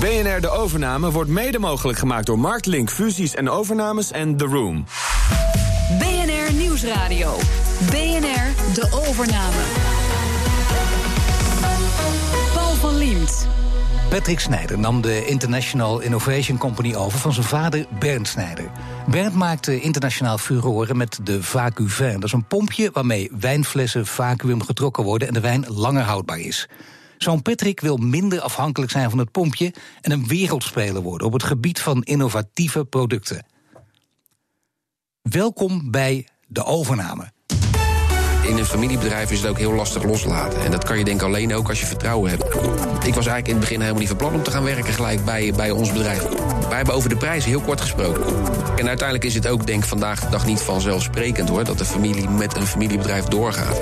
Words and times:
BNR 0.00 0.40
De 0.40 0.50
Overname 0.50 1.10
wordt 1.10 1.30
mede 1.30 1.58
mogelijk 1.58 1.98
gemaakt 1.98 2.26
door 2.26 2.38
Marktlink 2.38 2.90
Fusies 2.90 3.34
en 3.34 3.50
Overnames 3.50 4.10
en 4.10 4.36
The 4.36 4.44
Room. 4.44 4.84
BNR 5.98 6.52
Nieuwsradio. 6.52 7.36
BNR 7.90 8.74
De 8.74 8.88
Overname. 9.08 9.62
Paul 12.54 12.74
van 12.74 12.96
Liemt. 12.96 13.46
Patrick 14.08 14.40
Snijder 14.40 14.78
nam 14.78 15.00
de 15.00 15.26
International 15.26 16.00
Innovation 16.00 16.58
Company 16.58 16.94
over 16.94 17.18
van 17.18 17.32
zijn 17.32 17.46
vader 17.46 17.86
Bernd 17.98 18.28
Snijder. 18.28 18.70
Bernd 19.06 19.34
maakte 19.34 19.80
internationaal 19.80 20.38
furoren 20.38 20.96
met 20.96 21.18
de 21.22 21.42
VacuVin. 21.42 22.12
Dat 22.12 22.24
is 22.24 22.32
een 22.32 22.46
pompje 22.46 22.90
waarmee 22.92 23.30
wijnflessen 23.40 24.06
vacuüm 24.06 24.62
getrokken 24.62 25.04
worden 25.04 25.28
en 25.28 25.34
de 25.34 25.40
wijn 25.40 25.64
langer 25.68 26.02
houdbaar 26.02 26.38
is. 26.38 26.68
Zo'n 27.18 27.42
Patrick 27.42 27.80
wil 27.80 27.96
minder 27.96 28.40
afhankelijk 28.40 28.92
zijn 28.92 29.10
van 29.10 29.18
het 29.18 29.30
pompje 29.30 29.74
en 30.00 30.10
een 30.10 30.26
wereldspeler 30.26 31.02
worden 31.02 31.26
op 31.26 31.32
het 31.32 31.42
gebied 31.42 31.80
van 31.80 32.02
innovatieve 32.02 32.84
producten. 32.84 33.46
Welkom 35.22 35.90
bij 35.90 36.28
de 36.46 36.64
overname. 36.64 37.34
In 38.46 38.58
een 38.58 38.66
familiebedrijf 38.66 39.30
is 39.30 39.40
het 39.40 39.50
ook 39.50 39.58
heel 39.58 39.72
lastig 39.72 40.02
loslaten. 40.02 40.64
En 40.64 40.70
dat 40.70 40.84
kan 40.84 40.98
je 40.98 41.04
denk 41.04 41.20
ik 41.20 41.26
alleen 41.26 41.54
ook 41.54 41.68
als 41.68 41.80
je 41.80 41.86
vertrouwen 41.86 42.30
hebt. 42.30 42.44
Ik 43.04 43.14
was 43.14 43.26
eigenlijk 43.26 43.46
in 43.46 43.52
het 43.52 43.60
begin 43.60 43.80
helemaal 43.80 44.00
niet 44.00 44.08
van 44.08 44.16
plan 44.16 44.34
om 44.34 44.42
te 44.42 44.50
gaan 44.50 44.64
werken 44.64 44.92
gelijk 44.92 45.24
bij, 45.24 45.52
bij 45.56 45.70
ons 45.70 45.92
bedrijf. 45.92 46.22
Wij 46.68 46.76
hebben 46.76 46.94
over 46.94 47.08
de 47.08 47.16
prijs 47.16 47.44
heel 47.44 47.60
kort 47.60 47.80
gesproken. 47.80 48.24
En 48.76 48.88
uiteindelijk 48.88 49.24
is 49.24 49.34
het 49.34 49.48
ook 49.48 49.66
denk 49.66 49.82
ik 49.82 49.88
vandaag 49.88 50.20
de 50.20 50.28
dag 50.30 50.46
niet 50.46 50.60
vanzelfsprekend 50.60 51.48
hoor... 51.48 51.64
dat 51.64 51.78
de 51.78 51.84
familie 51.84 52.28
met 52.28 52.56
een 52.56 52.66
familiebedrijf 52.66 53.24
doorgaat. 53.24 53.78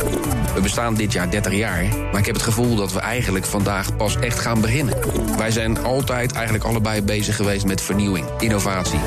We 0.55 0.61
bestaan 0.61 0.95
dit 0.95 1.13
jaar 1.13 1.31
30 1.31 1.55
jaar. 1.55 1.85
Maar 2.11 2.21
ik 2.21 2.27
heb 2.27 2.35
het 2.35 2.45
gevoel 2.45 2.77
dat 2.77 2.93
we 2.93 3.01
eigenlijk 3.01 3.45
vandaag 3.45 3.97
pas 3.97 4.17
echt 4.19 4.39
gaan 4.39 4.61
beginnen. 4.61 4.97
Wij 5.37 5.51
zijn 5.51 5.85
altijd 5.85 6.33
eigenlijk 6.33 6.65
allebei 6.65 7.03
bezig 7.03 7.37
geweest 7.37 7.67
met 7.67 7.81
vernieuwing, 7.81 8.27
innovatie. 8.39 9.01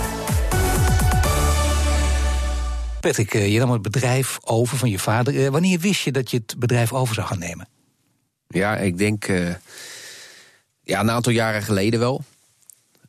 Patrick, 3.07 3.33
eh, 3.33 3.53
je 3.53 3.59
nam 3.59 3.71
het 3.71 3.81
bedrijf 3.81 4.37
over 4.43 4.77
van 4.77 4.89
je 4.89 4.99
vader. 4.99 5.45
Eh, 5.45 5.49
wanneer 5.49 5.79
wist 5.79 6.01
je 6.01 6.11
dat 6.11 6.31
je 6.31 6.37
het 6.37 6.55
bedrijf 6.59 6.93
over 6.93 7.15
zou 7.15 7.27
gaan 7.27 7.39
nemen? 7.39 7.67
Ja, 8.47 8.77
ik 8.77 8.97
denk 8.97 9.27
uh, 9.27 9.53
ja, 10.83 10.99
een 10.99 11.11
aantal 11.11 11.31
jaren 11.31 11.63
geleden 11.63 11.99
wel. 11.99 12.23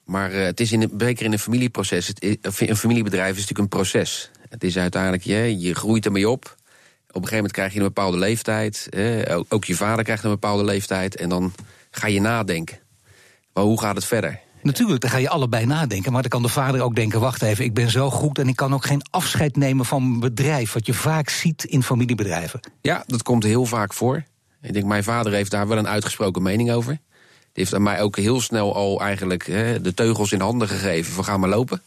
Maar 0.05 0.33
het 0.33 0.61
is 0.61 0.73
in 0.73 0.93
zeker 0.99 1.25
in 1.25 1.33
een 1.33 1.39
familieproces. 1.39 2.07
Het, 2.07 2.39
een 2.61 2.77
familiebedrijf 2.77 3.31
is 3.31 3.41
natuurlijk 3.41 3.59
een 3.59 3.79
proces. 3.79 4.31
Het 4.49 4.65
is 4.65 4.79
uiteindelijk, 4.79 5.23
je, 5.23 5.59
je 5.59 5.75
groeit 5.75 6.05
ermee 6.05 6.29
op. 6.29 6.45
Op 6.45 6.55
een 7.09 7.15
gegeven 7.15 7.37
moment 7.37 7.53
krijg 7.53 7.73
je 7.73 7.79
een 7.79 7.85
bepaalde 7.85 8.19
leeftijd. 8.19 8.87
Eh, 8.91 9.41
ook 9.49 9.65
je 9.65 9.75
vader 9.75 10.05
krijgt 10.05 10.25
een 10.25 10.31
bepaalde 10.31 10.65
leeftijd. 10.65 11.17
En 11.17 11.29
dan 11.29 11.53
ga 11.91 12.07
je 12.07 12.21
nadenken. 12.21 12.79
Maar 13.53 13.65
hoe 13.65 13.81
gaat 13.81 13.97
het 13.97 14.05
verder? 14.05 14.41
Natuurlijk, 14.69 15.01
dan 15.01 15.11
ga 15.11 15.17
je 15.17 15.29
allebei 15.29 15.67
nadenken. 15.67 16.13
Maar 16.13 16.21
dan 16.21 16.31
kan 16.31 16.43
de 16.43 16.49
vader 16.49 16.81
ook 16.81 16.95
denken: 16.95 17.21
wacht 17.21 17.43
even, 17.43 17.65
ik 17.65 17.75
ben 17.75 17.91
zo 17.91 18.11
goed 18.11 18.39
en 18.39 18.49
ik 18.49 18.57
kan 18.57 18.75
ook 18.75 18.87
geen 18.87 19.03
afscheid 19.11 19.57
nemen 19.57 19.85
van 19.85 20.09
mijn 20.09 20.21
bedrijf. 20.21 20.73
Wat 20.73 20.87
je 20.87 20.95
vaak 20.95 21.29
ziet 21.29 21.65
in 21.65 21.83
familiebedrijven. 21.83 22.61
Ja, 22.81 23.05
dat 23.07 23.23
komt 23.23 23.43
heel 23.45 23.65
vaak 23.65 23.93
voor. 23.93 24.25
Ik 24.63 24.73
denk, 24.73 24.87
mijn 24.87 25.05
vader 25.05 25.33
heeft 25.33 25.51
daar 25.51 25.69
wel 25.69 25.79
een 25.79 25.89
uitgesproken 25.89 26.43
mening 26.43 26.73
over. 26.73 26.93
Die 26.93 27.01
heeft 27.53 27.75
aan 27.75 27.83
mij 27.83 28.01
ook 28.01 28.17
heel 28.17 28.41
snel 28.41 28.75
al 28.75 29.01
eigenlijk 29.01 29.47
hè, 29.47 29.81
de 29.81 29.95
teugels 29.95 30.33
in 30.33 30.41
handen 30.41 30.69
gegeven 30.69 31.13
van 31.13 31.25
ga 31.25 31.37
maar 31.37 31.49
lopen. 31.49 31.83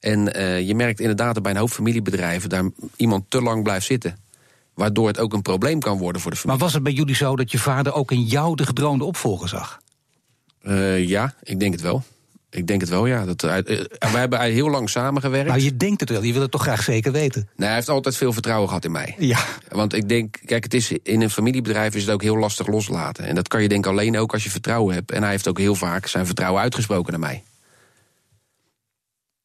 En 0.00 0.36
uh, 0.36 0.60
je 0.60 0.74
merkt 0.74 1.00
inderdaad 1.00 1.34
dat 1.34 1.42
bij 1.42 1.52
een 1.52 1.58
hoop 1.58 1.70
familiebedrijven 1.70 2.48
daar 2.48 2.64
iemand 2.96 3.24
te 3.28 3.42
lang 3.42 3.62
blijft 3.62 3.86
zitten. 3.86 4.18
Waardoor 4.74 5.06
het 5.06 5.18
ook 5.18 5.32
een 5.32 5.42
probleem 5.42 5.80
kan 5.80 5.98
worden 5.98 6.22
voor 6.22 6.30
de 6.30 6.36
familie. 6.36 6.58
Maar 6.58 6.66
was 6.66 6.74
het 6.74 6.82
bij 6.82 6.92
jullie 6.92 7.14
zo 7.14 7.36
dat 7.36 7.50
je 7.50 7.58
vader 7.58 7.92
ook 7.92 8.10
in 8.10 8.22
jou 8.22 8.56
de 8.56 8.66
gedroomde 8.66 9.04
opvolger 9.04 9.48
zag? 9.48 9.82
Uh, 10.64 11.08
ja, 11.08 11.34
ik 11.42 11.60
denk 11.60 11.72
het 11.72 11.82
wel. 11.82 12.02
Ik 12.50 12.66
denk 12.66 12.80
het 12.80 12.90
wel, 12.90 13.06
ja. 13.06 13.24
Dat, 13.24 13.42
uh, 13.42 13.56
we 13.56 13.88
hebben 13.98 14.40
heel 14.40 14.70
lang 14.70 14.90
samengewerkt. 14.90 15.48
Maar 15.48 15.60
je 15.60 15.76
denkt 15.76 16.00
het 16.00 16.10
wel, 16.10 16.22
je 16.22 16.32
wil 16.32 16.42
het 16.42 16.50
toch 16.50 16.62
graag 16.62 16.82
zeker 16.82 17.12
weten? 17.12 17.48
Nee, 17.56 17.66
hij 17.66 17.76
heeft 17.76 17.88
altijd 17.88 18.16
veel 18.16 18.32
vertrouwen 18.32 18.68
gehad 18.68 18.84
in 18.84 18.92
mij. 18.92 19.14
Ja. 19.18 19.38
Want 19.68 19.92
ik 19.92 20.08
denk, 20.08 20.40
kijk, 20.44 20.64
het 20.64 20.74
is, 20.74 20.92
in 21.02 21.20
een 21.20 21.30
familiebedrijf 21.30 21.94
is 21.94 22.02
het 22.02 22.10
ook 22.10 22.22
heel 22.22 22.36
lastig 22.36 22.66
loslaten. 22.66 23.24
En 23.24 23.34
dat 23.34 23.48
kan 23.48 23.62
je 23.62 23.68
denk 23.68 23.86
alleen 23.86 24.18
ook 24.18 24.32
als 24.32 24.44
je 24.44 24.50
vertrouwen 24.50 24.94
hebt. 24.94 25.10
En 25.10 25.22
hij 25.22 25.30
heeft 25.30 25.48
ook 25.48 25.58
heel 25.58 25.74
vaak 25.74 26.06
zijn 26.06 26.26
vertrouwen 26.26 26.62
uitgesproken 26.62 27.10
naar 27.12 27.20
mij. 27.20 27.42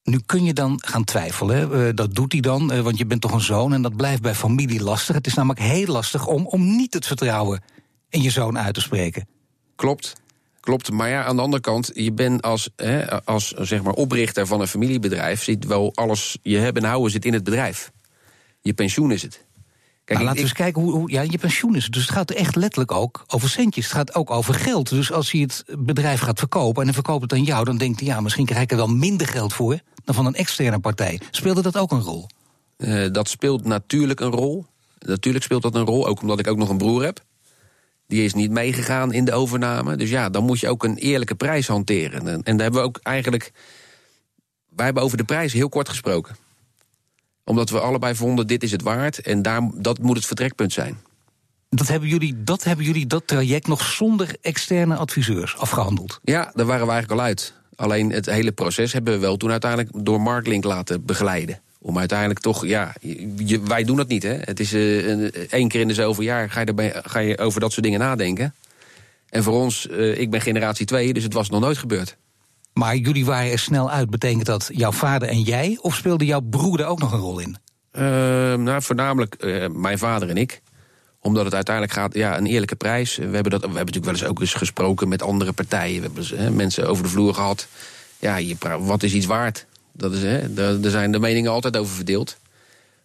Nu 0.03 0.19
kun 0.25 0.43
je 0.43 0.53
dan 0.53 0.81
gaan 0.85 1.03
twijfelen. 1.03 1.95
Dat 1.95 2.15
doet 2.15 2.31
hij 2.31 2.41
dan, 2.41 2.81
want 2.83 2.97
je 2.97 3.05
bent 3.05 3.21
toch 3.21 3.31
een 3.31 3.41
zoon 3.41 3.73
en 3.73 3.81
dat 3.81 3.95
blijft 3.95 4.21
bij 4.21 4.35
familie 4.35 4.83
lastig. 4.83 5.15
Het 5.15 5.27
is 5.27 5.33
namelijk 5.33 5.59
heel 5.59 5.87
lastig 5.87 6.27
om, 6.27 6.45
om 6.47 6.75
niet 6.75 6.93
het 6.93 7.05
vertrouwen 7.07 7.63
in 8.09 8.21
je 8.21 8.29
zoon 8.29 8.57
uit 8.57 8.73
te 8.73 8.81
spreken. 8.81 9.27
Klopt. 9.75 10.15
Klopt, 10.69 10.91
maar 10.91 11.09
ja, 11.09 11.23
aan 11.23 11.35
de 11.35 11.41
andere 11.41 11.61
kant, 11.61 11.91
je 11.93 12.11
bent 12.11 12.41
als, 12.41 12.69
hè, 12.75 13.23
als 13.23 13.47
zeg 13.51 13.83
maar, 13.83 13.93
oprichter 13.93 14.47
van 14.47 14.61
een 14.61 14.67
familiebedrijf, 14.67 15.43
zit 15.43 15.65
wel 15.65 15.91
alles, 15.95 16.37
je 16.41 16.57
hebben 16.57 16.83
en 16.83 16.89
houden 16.89 17.11
zit 17.11 17.25
in 17.25 17.33
het 17.33 17.43
bedrijf. 17.43 17.91
Je 18.61 18.73
pensioen 18.73 19.11
is 19.11 19.21
het. 19.21 19.45
Kijk, 20.03 20.19
nou, 20.19 20.23
laten 20.23 20.35
we 20.35 20.41
eens 20.41 20.53
kijken 20.53 20.81
hoe, 20.81 20.91
hoe, 20.91 21.11
Ja, 21.11 21.21
je 21.21 21.37
pensioen 21.37 21.75
is 21.75 21.83
het. 21.83 21.93
Dus 21.93 22.01
het 22.01 22.11
gaat 22.11 22.31
echt 22.31 22.55
letterlijk 22.55 22.91
ook 22.91 23.23
over 23.27 23.49
centjes. 23.49 23.85
Het 23.85 23.93
gaat 23.93 24.15
ook 24.15 24.31
over 24.31 24.53
geld. 24.53 24.89
Dus 24.89 25.11
als 25.11 25.31
hij 25.31 25.41
het 25.41 25.63
bedrijf 25.77 26.19
gaat 26.19 26.39
verkopen 26.39 26.79
en 26.79 26.87
hij 26.87 26.93
verkoopt 26.93 27.21
het 27.21 27.33
aan 27.33 27.43
jou, 27.43 27.65
dan 27.65 27.77
denkt 27.77 27.99
hij, 27.99 28.09
ja, 28.09 28.21
misschien 28.21 28.45
krijg 28.45 28.61
ik 28.61 28.71
er 28.71 28.77
wel 28.77 28.87
minder 28.87 29.27
geld 29.27 29.53
voor 29.53 29.79
dan 30.03 30.15
van 30.15 30.25
een 30.25 30.35
externe 30.35 30.79
partij. 30.79 31.19
Speelde 31.31 31.61
dat 31.61 31.77
ook 31.77 31.91
een 31.91 32.01
rol? 32.01 32.27
Uh, 32.77 33.11
dat 33.11 33.29
speelt 33.29 33.65
natuurlijk 33.65 34.19
een 34.19 34.31
rol. 34.31 34.65
Natuurlijk 34.99 35.43
speelt 35.43 35.61
dat 35.61 35.75
een 35.75 35.85
rol, 35.85 36.07
ook 36.07 36.21
omdat 36.21 36.39
ik 36.39 36.47
ook 36.47 36.57
nog 36.57 36.69
een 36.69 36.77
broer 36.77 37.03
heb. 37.03 37.21
Die 38.09 38.23
is 38.23 38.33
niet 38.33 38.51
meegegaan 38.51 39.13
in 39.13 39.25
de 39.25 39.33
overname. 39.33 39.95
Dus 39.95 40.09
ja, 40.09 40.29
dan 40.29 40.43
moet 40.43 40.59
je 40.59 40.67
ook 40.67 40.83
een 40.83 40.95
eerlijke 40.95 41.35
prijs 41.35 41.67
hanteren. 41.67 42.27
En, 42.27 42.43
en 42.43 42.57
daar 42.57 42.61
hebben 42.61 42.81
we 42.81 42.87
ook 42.87 42.99
eigenlijk. 43.03 43.51
Wij 44.69 44.85
hebben 44.85 45.03
over 45.03 45.17
de 45.17 45.23
prijs 45.23 45.53
heel 45.53 45.69
kort 45.69 45.89
gesproken. 45.89 46.35
Omdat 47.43 47.69
we 47.69 47.79
allebei 47.79 48.15
vonden: 48.15 48.47
dit 48.47 48.63
is 48.63 48.71
het 48.71 48.81
waard. 48.81 49.19
En 49.19 49.41
daar, 49.41 49.69
dat 49.73 49.99
moet 49.99 50.15
het 50.15 50.25
vertrekpunt 50.25 50.73
zijn. 50.73 50.97
Dat 51.69 51.87
hebben, 51.87 52.09
jullie, 52.09 52.43
dat 52.43 52.63
hebben 52.63 52.85
jullie 52.85 53.07
dat 53.07 53.27
traject 53.27 53.67
nog 53.67 53.81
zonder 53.81 54.35
externe 54.41 54.95
adviseurs 54.95 55.57
afgehandeld? 55.57 56.19
Ja, 56.23 56.51
daar 56.53 56.65
waren 56.65 56.85
we 56.85 56.91
eigenlijk 56.91 57.21
al 57.21 57.27
uit. 57.27 57.53
Alleen 57.75 58.11
het 58.11 58.25
hele 58.25 58.51
proces 58.51 58.93
hebben 58.93 59.13
we 59.13 59.19
wel 59.19 59.37
toen 59.37 59.51
uiteindelijk 59.51 60.05
door 60.05 60.21
Marklink 60.21 60.63
laten 60.63 61.05
begeleiden. 61.05 61.61
Om 61.81 61.97
uiteindelijk 61.97 62.39
toch, 62.39 62.65
ja, 62.65 62.93
je, 63.37 63.61
wij 63.61 63.83
doen 63.83 63.97
dat 63.97 64.07
niet. 64.07 64.23
Hè? 64.23 64.37
Het 64.41 64.59
is 64.59 64.73
uh, 64.73 65.23
één 65.49 65.67
keer 65.67 65.81
in 65.81 65.87
de 65.87 65.93
zoveel 65.93 66.23
jaar 66.23 66.49
ga 66.49 66.59
je, 66.59 66.65
erbij, 66.65 67.01
ga 67.03 67.19
je 67.19 67.37
over 67.37 67.59
dat 67.59 67.71
soort 67.71 67.83
dingen 67.83 67.99
nadenken. 67.99 68.55
En 69.29 69.43
voor 69.43 69.53
ons, 69.53 69.87
uh, 69.91 70.19
ik 70.19 70.29
ben 70.29 70.41
generatie 70.41 70.85
2, 70.85 71.13
dus 71.13 71.23
het 71.23 71.33
was 71.33 71.49
nog 71.49 71.61
nooit 71.61 71.77
gebeurd. 71.77 72.17
Maar 72.73 72.95
jullie 72.95 73.25
waren 73.25 73.51
er 73.51 73.59
snel 73.59 73.91
uit. 73.91 74.09
Betekent 74.09 74.45
dat 74.45 74.69
jouw 74.73 74.91
vader 74.91 75.27
en 75.27 75.41
jij? 75.41 75.77
Of 75.81 75.95
speelde 75.95 76.25
jouw 76.25 76.41
broer 76.41 76.79
er 76.79 76.85
ook 76.85 76.99
nog 76.99 77.11
een 77.11 77.19
rol 77.19 77.39
in? 77.39 77.57
Uh, 77.91 78.01
nou, 78.53 78.81
voornamelijk 78.81 79.35
mijn 79.73 79.97
vader 79.97 80.29
en 80.29 80.37
ik 80.37 80.61
omdat 81.21 81.45
het 81.45 81.53
uiteindelijk 81.53 81.95
gaat, 81.95 82.13
ja, 82.13 82.37
een 82.37 82.45
eerlijke 82.45 82.75
prijs. 82.75 83.15
We 83.15 83.23
hebben, 83.23 83.51
dat, 83.51 83.61
we 83.61 83.67
hebben 83.67 83.77
natuurlijk 83.77 84.05
wel 84.05 84.13
eens 84.13 84.23
ook 84.23 84.39
eens 84.39 84.53
gesproken 84.53 85.07
met 85.07 85.21
andere 85.21 85.51
partijen. 85.51 86.01
We 86.01 86.07
hebben 86.07 86.43
hè, 86.43 86.51
mensen 86.51 86.87
over 86.87 87.03
de 87.03 87.09
vloer 87.09 87.33
gehad. 87.33 87.67
Ja, 88.19 88.35
je, 88.35 88.55
wat 88.79 89.03
is 89.03 89.13
iets 89.13 89.25
waard? 89.25 89.65
Dat 89.99 90.13
is, 90.13 90.21
hè, 90.21 90.53
daar 90.53 90.91
zijn 90.91 91.11
de 91.11 91.19
meningen 91.19 91.51
altijd 91.51 91.77
over 91.77 91.95
verdeeld. 91.95 92.37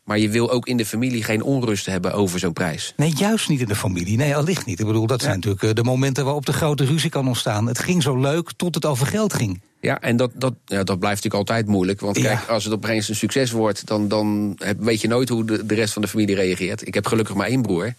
Maar 0.05 0.19
je 0.19 0.28
wil 0.28 0.50
ook 0.50 0.66
in 0.66 0.77
de 0.77 0.87
familie 0.87 1.25
geen 1.25 1.43
onrust 1.43 1.87
hebben 1.87 2.12
over 2.12 2.38
zo'n 2.38 2.53
prijs. 2.53 2.93
Nee, 2.97 3.12
juist 3.16 3.49
niet 3.49 3.60
in 3.60 3.69
de 3.69 3.75
familie. 3.75 4.16
Nee, 4.16 4.37
allicht 4.37 4.66
niet. 4.66 4.81
Ik 4.81 4.87
bedoel, 4.87 5.06
dat 5.06 5.22
zijn 5.22 5.34
natuurlijk 5.41 5.77
de 5.77 5.82
momenten 5.82 6.25
waarop 6.25 6.47
de 6.47 6.53
grote 6.53 6.84
ruzie 6.84 7.10
kan 7.10 7.27
ontstaan. 7.27 7.66
Het 7.66 7.78
ging 7.78 8.03
zo 8.03 8.16
leuk 8.16 8.50
tot 8.56 8.75
het 8.75 8.84
over 8.84 9.06
geld 9.06 9.34
ging. 9.34 9.60
Ja, 9.81 10.00
en 10.00 10.16
dat, 10.16 10.31
dat, 10.34 10.55
ja, 10.66 10.84
dat 10.84 10.99
blijft 10.99 11.22
natuurlijk 11.22 11.50
altijd 11.50 11.66
moeilijk. 11.66 12.00
Want 12.00 12.19
kijk, 12.19 12.47
ja. 12.47 12.53
als 12.53 12.65
het 12.65 12.72
opeens 12.72 13.09
een 13.09 13.15
succes 13.15 13.50
wordt, 13.50 13.87
dan, 13.87 14.09
dan 14.09 14.59
weet 14.78 15.00
je 15.00 15.09
nooit 15.09 15.28
hoe 15.28 15.44
de, 15.44 15.66
de 15.66 15.75
rest 15.75 15.93
van 15.93 16.03
de 16.03 16.09
familie 16.09 16.34
reageert. 16.34 16.87
Ik 16.87 16.94
heb 16.94 17.06
gelukkig 17.06 17.34
maar 17.34 17.47
één 17.47 17.62
broer. 17.62 17.94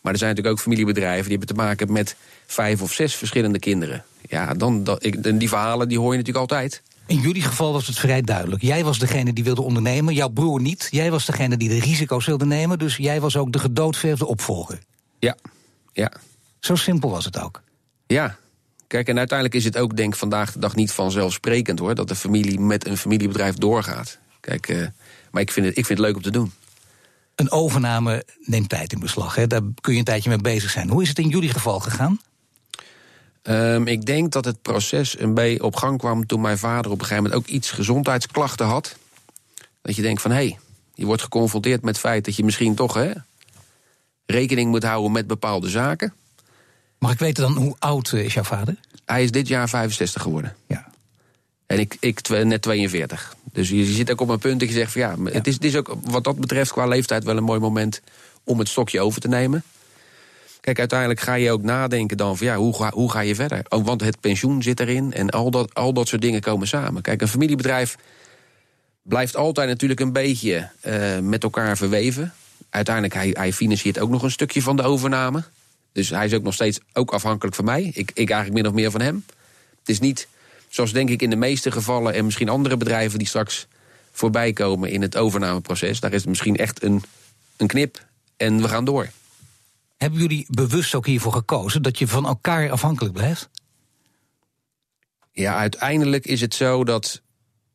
Maar 0.00 0.12
er 0.12 0.18
zijn 0.18 0.30
natuurlijk 0.30 0.56
ook 0.56 0.62
familiebedrijven 0.62 1.28
die 1.28 1.38
hebben 1.38 1.56
te 1.56 1.62
maken 1.62 1.92
met 1.92 2.16
vijf 2.46 2.82
of 2.82 2.92
zes 2.92 3.14
verschillende 3.14 3.58
kinderen. 3.58 4.04
Ja, 4.28 4.54
dan, 4.54 4.84
dat, 4.84 5.04
ik, 5.04 5.38
die 5.38 5.48
verhalen 5.48 5.88
die 5.88 5.98
hoor 5.98 6.12
je 6.12 6.18
natuurlijk 6.18 6.50
altijd. 6.50 6.82
In 7.06 7.20
jullie 7.20 7.42
geval 7.42 7.72
was 7.72 7.86
het 7.86 7.98
vrij 7.98 8.22
duidelijk. 8.22 8.62
Jij 8.62 8.84
was 8.84 8.98
degene 8.98 9.32
die 9.32 9.44
wilde 9.44 9.62
ondernemen, 9.62 10.14
jouw 10.14 10.28
broer 10.28 10.60
niet. 10.60 10.88
Jij 10.90 11.10
was 11.10 11.26
degene 11.26 11.56
die 11.56 11.68
de 11.68 11.80
risico's 11.80 12.26
wilde 12.26 12.46
nemen, 12.46 12.78
dus 12.78 12.96
jij 12.96 13.20
was 13.20 13.36
ook 13.36 13.52
de 13.52 13.58
gedoodverfde 13.58 14.26
opvolger. 14.26 14.78
Ja, 15.18 15.36
ja. 15.92 16.12
Zo 16.60 16.74
simpel 16.74 17.10
was 17.10 17.24
het 17.24 17.38
ook. 17.38 17.62
Ja. 18.06 18.36
Kijk, 18.86 19.08
en 19.08 19.18
uiteindelijk 19.18 19.58
is 19.58 19.64
het 19.64 19.78
ook, 19.78 19.96
denk 19.96 20.12
ik, 20.12 20.18
vandaag 20.18 20.52
de 20.52 20.58
dag 20.58 20.74
niet 20.74 20.92
vanzelfsprekend 20.92 21.78
hoor, 21.78 21.94
dat 21.94 22.08
de 22.08 22.14
familie 22.14 22.60
met 22.60 22.86
een 22.86 22.96
familiebedrijf 22.96 23.54
doorgaat. 23.54 24.18
Kijk, 24.40 24.68
uh, 24.68 24.86
maar 25.30 25.42
ik 25.42 25.52
vind, 25.52 25.66
het, 25.66 25.76
ik 25.76 25.86
vind 25.86 25.98
het 25.98 26.06
leuk 26.06 26.16
om 26.16 26.22
te 26.22 26.30
doen. 26.30 26.52
Een 27.34 27.50
overname 27.50 28.24
neemt 28.38 28.68
tijd 28.68 28.92
in 28.92 29.00
beslag. 29.00 29.34
Hè? 29.34 29.46
Daar 29.46 29.60
kun 29.80 29.92
je 29.92 29.98
een 29.98 30.04
tijdje 30.04 30.28
mee 30.28 30.38
bezig 30.38 30.70
zijn. 30.70 30.88
Hoe 30.88 31.02
is 31.02 31.08
het 31.08 31.18
in 31.18 31.28
jullie 31.28 31.50
geval 31.50 31.80
gegaan? 31.80 32.20
Um, 33.42 33.86
ik 33.86 34.06
denk 34.06 34.32
dat 34.32 34.44
het 34.44 34.62
proces 34.62 35.18
een 35.18 35.34
beetje 35.34 35.62
op 35.62 35.76
gang 35.76 35.98
kwam 35.98 36.26
toen 36.26 36.40
mijn 36.40 36.58
vader 36.58 36.90
op 36.90 36.98
een 36.98 37.04
gegeven 37.06 37.22
moment 37.22 37.40
ook 37.40 37.48
iets 37.48 37.70
gezondheidsklachten 37.70 38.66
had. 38.66 38.96
Dat 39.82 39.96
je 39.96 40.02
denkt 40.02 40.22
van 40.22 40.30
hé, 40.30 40.36
hey, 40.36 40.58
je 40.94 41.06
wordt 41.06 41.22
geconfronteerd 41.22 41.82
met 41.82 41.90
het 41.90 42.04
feit 42.04 42.24
dat 42.24 42.36
je 42.36 42.44
misschien 42.44 42.74
toch 42.74 42.94
hè, 42.94 43.10
rekening 44.26 44.70
moet 44.70 44.84
houden 44.84 45.12
met 45.12 45.26
bepaalde 45.26 45.68
zaken. 45.68 46.12
Mag 46.98 47.12
ik 47.12 47.18
weten 47.18 47.42
dan 47.42 47.56
hoe 47.56 47.76
oud 47.78 48.12
is 48.12 48.34
jouw 48.34 48.42
vader? 48.42 48.76
Hij 49.04 49.22
is 49.22 49.30
dit 49.30 49.48
jaar 49.48 49.68
65 49.68 50.22
geworden. 50.22 50.56
Ja. 50.66 50.90
En 51.66 51.78
ik, 51.78 51.96
ik 52.00 52.28
net 52.28 52.62
42. 52.62 53.36
Dus 53.52 53.68
je, 53.68 53.76
je 53.76 53.84
zit 53.84 54.10
ook 54.10 54.20
op 54.20 54.28
een 54.28 54.38
punt 54.38 54.60
dat 54.60 54.68
je 54.68 54.74
zegt 54.74 54.92
van 54.92 55.00
ja, 55.00 55.16
Het, 55.24 55.46
is, 55.46 55.54
het 55.54 55.64
is 55.64 55.76
ook 55.76 55.96
wat 56.04 56.24
dat 56.24 56.38
betreft 56.38 56.72
qua 56.72 56.86
leeftijd 56.86 57.24
wel 57.24 57.36
een 57.36 57.44
mooi 57.44 57.60
moment 57.60 58.02
om 58.44 58.58
het 58.58 58.68
stokje 58.68 59.00
over 59.00 59.20
te 59.20 59.28
nemen. 59.28 59.62
Kijk, 60.62 60.78
uiteindelijk 60.78 61.20
ga 61.20 61.34
je 61.34 61.50
ook 61.50 61.62
nadenken 61.62 62.16
dan 62.16 62.36
van 62.36 62.46
ja, 62.46 62.56
hoe 62.56 62.76
ga, 62.76 62.90
hoe 62.90 63.10
ga 63.10 63.20
je 63.20 63.34
verder? 63.34 63.62
Ook, 63.68 63.86
want 63.86 64.00
het 64.00 64.20
pensioen 64.20 64.62
zit 64.62 64.80
erin 64.80 65.12
en 65.12 65.30
al 65.30 65.50
dat, 65.50 65.74
al 65.74 65.92
dat 65.92 66.08
soort 66.08 66.22
dingen 66.22 66.40
komen 66.40 66.68
samen. 66.68 67.02
Kijk, 67.02 67.20
een 67.20 67.28
familiebedrijf 67.28 67.96
blijft 69.02 69.36
altijd 69.36 69.68
natuurlijk 69.68 70.00
een 70.00 70.12
beetje 70.12 70.70
eh, 70.80 71.18
met 71.18 71.42
elkaar 71.42 71.76
verweven. 71.76 72.32
Uiteindelijk, 72.70 73.14
hij, 73.14 73.30
hij 73.32 73.52
financiert 73.52 73.98
ook 73.98 74.10
nog 74.10 74.22
een 74.22 74.30
stukje 74.30 74.62
van 74.62 74.76
de 74.76 74.82
overname. 74.82 75.44
Dus 75.92 76.10
hij 76.10 76.26
is 76.26 76.34
ook 76.34 76.42
nog 76.42 76.54
steeds 76.54 76.80
ook 76.92 77.12
afhankelijk 77.12 77.56
van 77.56 77.64
mij. 77.64 77.82
Ik, 77.82 78.10
ik 78.14 78.30
eigenlijk 78.30 78.62
min 78.62 78.66
of 78.66 78.72
meer 78.72 78.90
van 78.90 79.00
hem. 79.00 79.24
Het 79.78 79.88
is 79.88 80.00
niet, 80.00 80.28
zoals 80.68 80.92
denk 80.92 81.08
ik 81.08 81.22
in 81.22 81.30
de 81.30 81.36
meeste 81.36 81.70
gevallen... 81.70 82.14
en 82.14 82.24
misschien 82.24 82.48
andere 82.48 82.76
bedrijven 82.76 83.18
die 83.18 83.28
straks 83.28 83.66
voorbij 84.12 84.52
komen 84.52 84.90
in 84.90 85.02
het 85.02 85.16
overnameproces... 85.16 86.00
daar 86.00 86.12
is 86.12 86.20
het 86.20 86.28
misschien 86.28 86.56
echt 86.56 86.82
een, 86.82 87.02
een 87.56 87.66
knip 87.66 88.04
en 88.36 88.62
we 88.62 88.68
gaan 88.68 88.84
door. 88.84 89.08
Hebben 90.02 90.20
jullie 90.20 90.46
bewust 90.48 90.94
ook 90.94 91.06
hiervoor 91.06 91.32
gekozen 91.32 91.82
dat 91.82 91.98
je 91.98 92.08
van 92.08 92.26
elkaar 92.26 92.70
afhankelijk 92.70 93.14
blijft? 93.14 93.48
Ja, 95.32 95.56
uiteindelijk 95.56 96.26
is 96.26 96.40
het 96.40 96.54
zo 96.54 96.84
dat. 96.84 97.22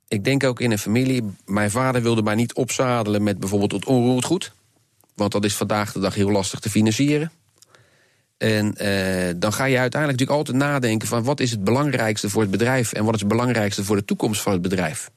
Ik 0.08 0.24
denk 0.24 0.44
ook 0.44 0.60
in 0.60 0.72
een 0.72 0.80
familie. 0.80 1.24
Mijn 1.46 1.72
vader 1.72 2.02
wilde 2.02 2.22
mij 2.22 2.36
niet 2.36 2.54
opzadelen 2.54 3.24
met 3.24 3.40
bijvoorbeeld 3.40 3.72
het 3.72 3.86
onroerend 3.86 4.26
goed. 4.26 4.54
Want 5.16 5.32
dat 5.32 5.46
is 5.46 5.56
vandaag 5.56 5.92
de 5.92 6.00
dag 6.00 6.16
heel 6.16 6.32
lastig 6.32 6.60
te 6.60 6.70
financieren. 6.70 7.32
En 8.38 8.76
eh, 8.76 9.34
dan 9.38 9.54
ga 9.54 9.66
je 9.66 9.78
uiteindelijk 9.78 10.20
natuurlijk 10.20 10.48
altijd 10.48 10.58
nadenken 10.58 11.08
van 11.08 11.24
wat 11.24 11.40
is 11.40 11.52
het 11.52 11.64
belangrijkste 11.64 12.30
voor 12.30 12.42
het 12.42 12.52
bedrijf 12.52 12.94
en 12.94 13.06
wat 13.06 13.14
is 13.14 13.20
het 13.20 13.30
belangrijkste 13.30 13.84
voor 13.84 13.96
de 13.96 14.06
toekomst 14.06 14.42
van 14.42 14.52
het 14.52 14.62
bedrijf. 14.62 15.12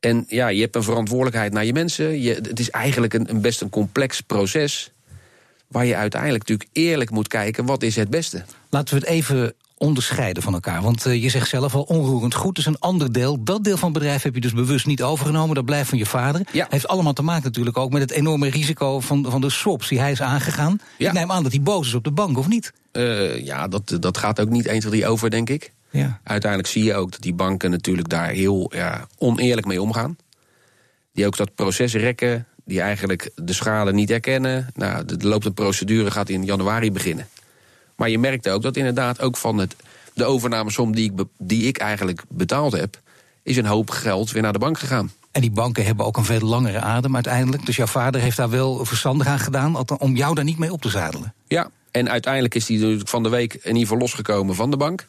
En 0.00 0.24
ja, 0.28 0.48
je 0.48 0.60
hebt 0.60 0.76
een 0.76 0.82
verantwoordelijkheid 0.82 1.52
naar 1.52 1.64
je 1.64 1.72
mensen. 1.72 2.20
Je, 2.20 2.34
het 2.34 2.60
is 2.60 2.70
eigenlijk 2.70 3.14
een, 3.14 3.30
een 3.30 3.40
best 3.40 3.60
een 3.60 3.70
complex 3.70 4.20
proces. 4.20 4.92
Waar 5.72 5.86
je 5.86 5.96
uiteindelijk 5.96 6.48
natuurlijk 6.48 6.70
eerlijk 6.72 7.10
moet 7.10 7.28
kijken 7.28 7.66
wat 7.66 7.82
is 7.82 7.96
het 7.96 8.10
beste. 8.10 8.44
Laten 8.70 8.94
we 8.94 9.00
het 9.00 9.08
even 9.08 9.54
onderscheiden 9.82 10.42
van 10.42 10.52
elkaar. 10.52 10.82
Want 10.82 11.06
eh, 11.06 11.22
je 11.22 11.28
zegt 11.28 11.48
zelf 11.48 11.74
al, 11.74 11.82
onroerend 11.82 12.34
goed 12.34 12.58
is 12.58 12.66
een 12.66 12.78
ander 12.78 13.12
deel. 13.12 13.44
Dat 13.44 13.64
deel 13.64 13.76
van 13.76 13.90
het 13.90 13.98
bedrijf 13.98 14.22
heb 14.22 14.34
je 14.34 14.40
dus 14.40 14.52
bewust 14.52 14.86
niet 14.86 15.02
overgenomen. 15.02 15.54
Dat 15.54 15.64
blijft 15.64 15.88
van 15.88 15.98
je 15.98 16.06
vader. 16.06 16.40
Ja. 16.52 16.66
Heeft 16.70 16.88
allemaal 16.88 17.12
te 17.12 17.22
maken 17.22 17.44
natuurlijk 17.44 17.76
ook 17.76 17.92
met 17.92 18.02
het 18.02 18.10
enorme 18.10 18.50
risico 18.50 19.00
van, 19.00 19.26
van 19.30 19.40
de 19.40 19.50
swaps 19.50 19.88
die 19.88 20.00
hij 20.00 20.10
is 20.10 20.22
aangegaan. 20.22 20.80
Ja. 20.98 21.08
Ik 21.08 21.14
neem 21.14 21.30
aan 21.30 21.42
dat 21.42 21.52
hij 21.52 21.62
boos 21.62 21.86
is 21.86 21.94
op 21.94 22.04
de 22.04 22.10
bank, 22.10 22.38
of 22.38 22.48
niet? 22.48 22.72
Eh, 22.92 23.44
ja, 23.44 23.68
dat, 23.68 23.96
dat 24.00 24.18
gaat 24.18 24.40
ook 24.40 24.48
niet 24.48 24.66
1, 24.66 24.80
2, 24.80 24.92
3 24.92 25.06
over, 25.06 25.30
denk 25.30 25.50
ik. 25.50 25.72
Ja. 25.90 26.20
Uiteindelijk 26.24 26.72
zie 26.72 26.84
je 26.84 26.94
ook 26.94 27.10
dat 27.10 27.20
die 27.20 27.34
banken 27.34 27.70
natuurlijk 27.70 28.08
daar 28.08 28.28
heel 28.28 28.72
ja, 28.74 29.06
oneerlijk 29.18 29.66
mee 29.66 29.82
omgaan. 29.82 30.16
Die 31.12 31.26
ook 31.26 31.36
dat 31.36 31.54
proces 31.54 31.94
rekken, 31.94 32.46
die 32.64 32.80
eigenlijk 32.80 33.30
de 33.34 33.52
schade 33.52 33.92
niet 33.92 34.10
erkennen. 34.10 34.68
Nou, 34.74 35.04
de 35.04 35.28
loopt 35.28 35.44
een 35.44 35.54
procedure, 35.54 36.10
gaat 36.10 36.28
in 36.28 36.44
januari 36.44 36.92
beginnen. 36.92 37.28
Maar 37.96 38.08
je 38.08 38.18
merkt 38.18 38.48
ook 38.48 38.62
dat 38.62 38.76
inderdaad 38.76 39.20
ook 39.20 39.36
van 39.36 39.58
het, 39.58 39.76
de 40.14 40.24
overnamesom 40.24 40.94
die 40.94 41.12
ik, 41.12 41.24
die 41.38 41.66
ik 41.66 41.78
eigenlijk 41.78 42.22
betaald 42.28 42.72
heb... 42.72 43.00
is 43.42 43.56
een 43.56 43.66
hoop 43.66 43.90
geld 43.90 44.30
weer 44.30 44.42
naar 44.42 44.52
de 44.52 44.58
bank 44.58 44.78
gegaan. 44.78 45.12
En 45.32 45.40
die 45.40 45.50
banken 45.50 45.84
hebben 45.84 46.06
ook 46.06 46.16
een 46.16 46.24
veel 46.24 46.40
langere 46.40 46.80
adem 46.80 47.14
uiteindelijk. 47.14 47.66
Dus 47.66 47.76
jouw 47.76 47.86
vader 47.86 48.20
heeft 48.20 48.36
daar 48.36 48.50
wel 48.50 48.84
verstandig 48.84 49.26
aan 49.26 49.38
gedaan... 49.38 49.98
om 49.98 50.16
jou 50.16 50.34
daar 50.34 50.44
niet 50.44 50.58
mee 50.58 50.72
op 50.72 50.82
te 50.82 50.88
zadelen. 50.88 51.34
Ja, 51.46 51.70
en 51.90 52.10
uiteindelijk 52.10 52.54
is 52.54 52.68
hij 52.68 52.76
natuurlijk 52.76 53.08
van 53.08 53.22
de 53.22 53.28
week 53.28 53.54
in 53.54 53.66
ieder 53.66 53.80
geval 53.80 53.98
losgekomen 53.98 54.54
van 54.54 54.70
de 54.70 54.76
bank. 54.76 55.06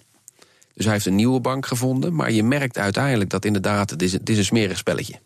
Dus 0.73 0.85
hij 0.85 0.93
heeft 0.93 1.05
een 1.05 1.15
nieuwe 1.15 1.39
bank 1.39 1.65
gevonden. 1.65 2.15
Maar 2.15 2.31
je 2.31 2.43
merkt 2.43 2.77
uiteindelijk 2.77 3.29
dat 3.29 3.45
inderdaad, 3.45 3.89
het 3.89 4.01
is, 4.01 4.13
het 4.13 4.29
is 4.29 4.37
een 4.37 4.45
smerig 4.45 4.77
spelletje. 4.77 5.19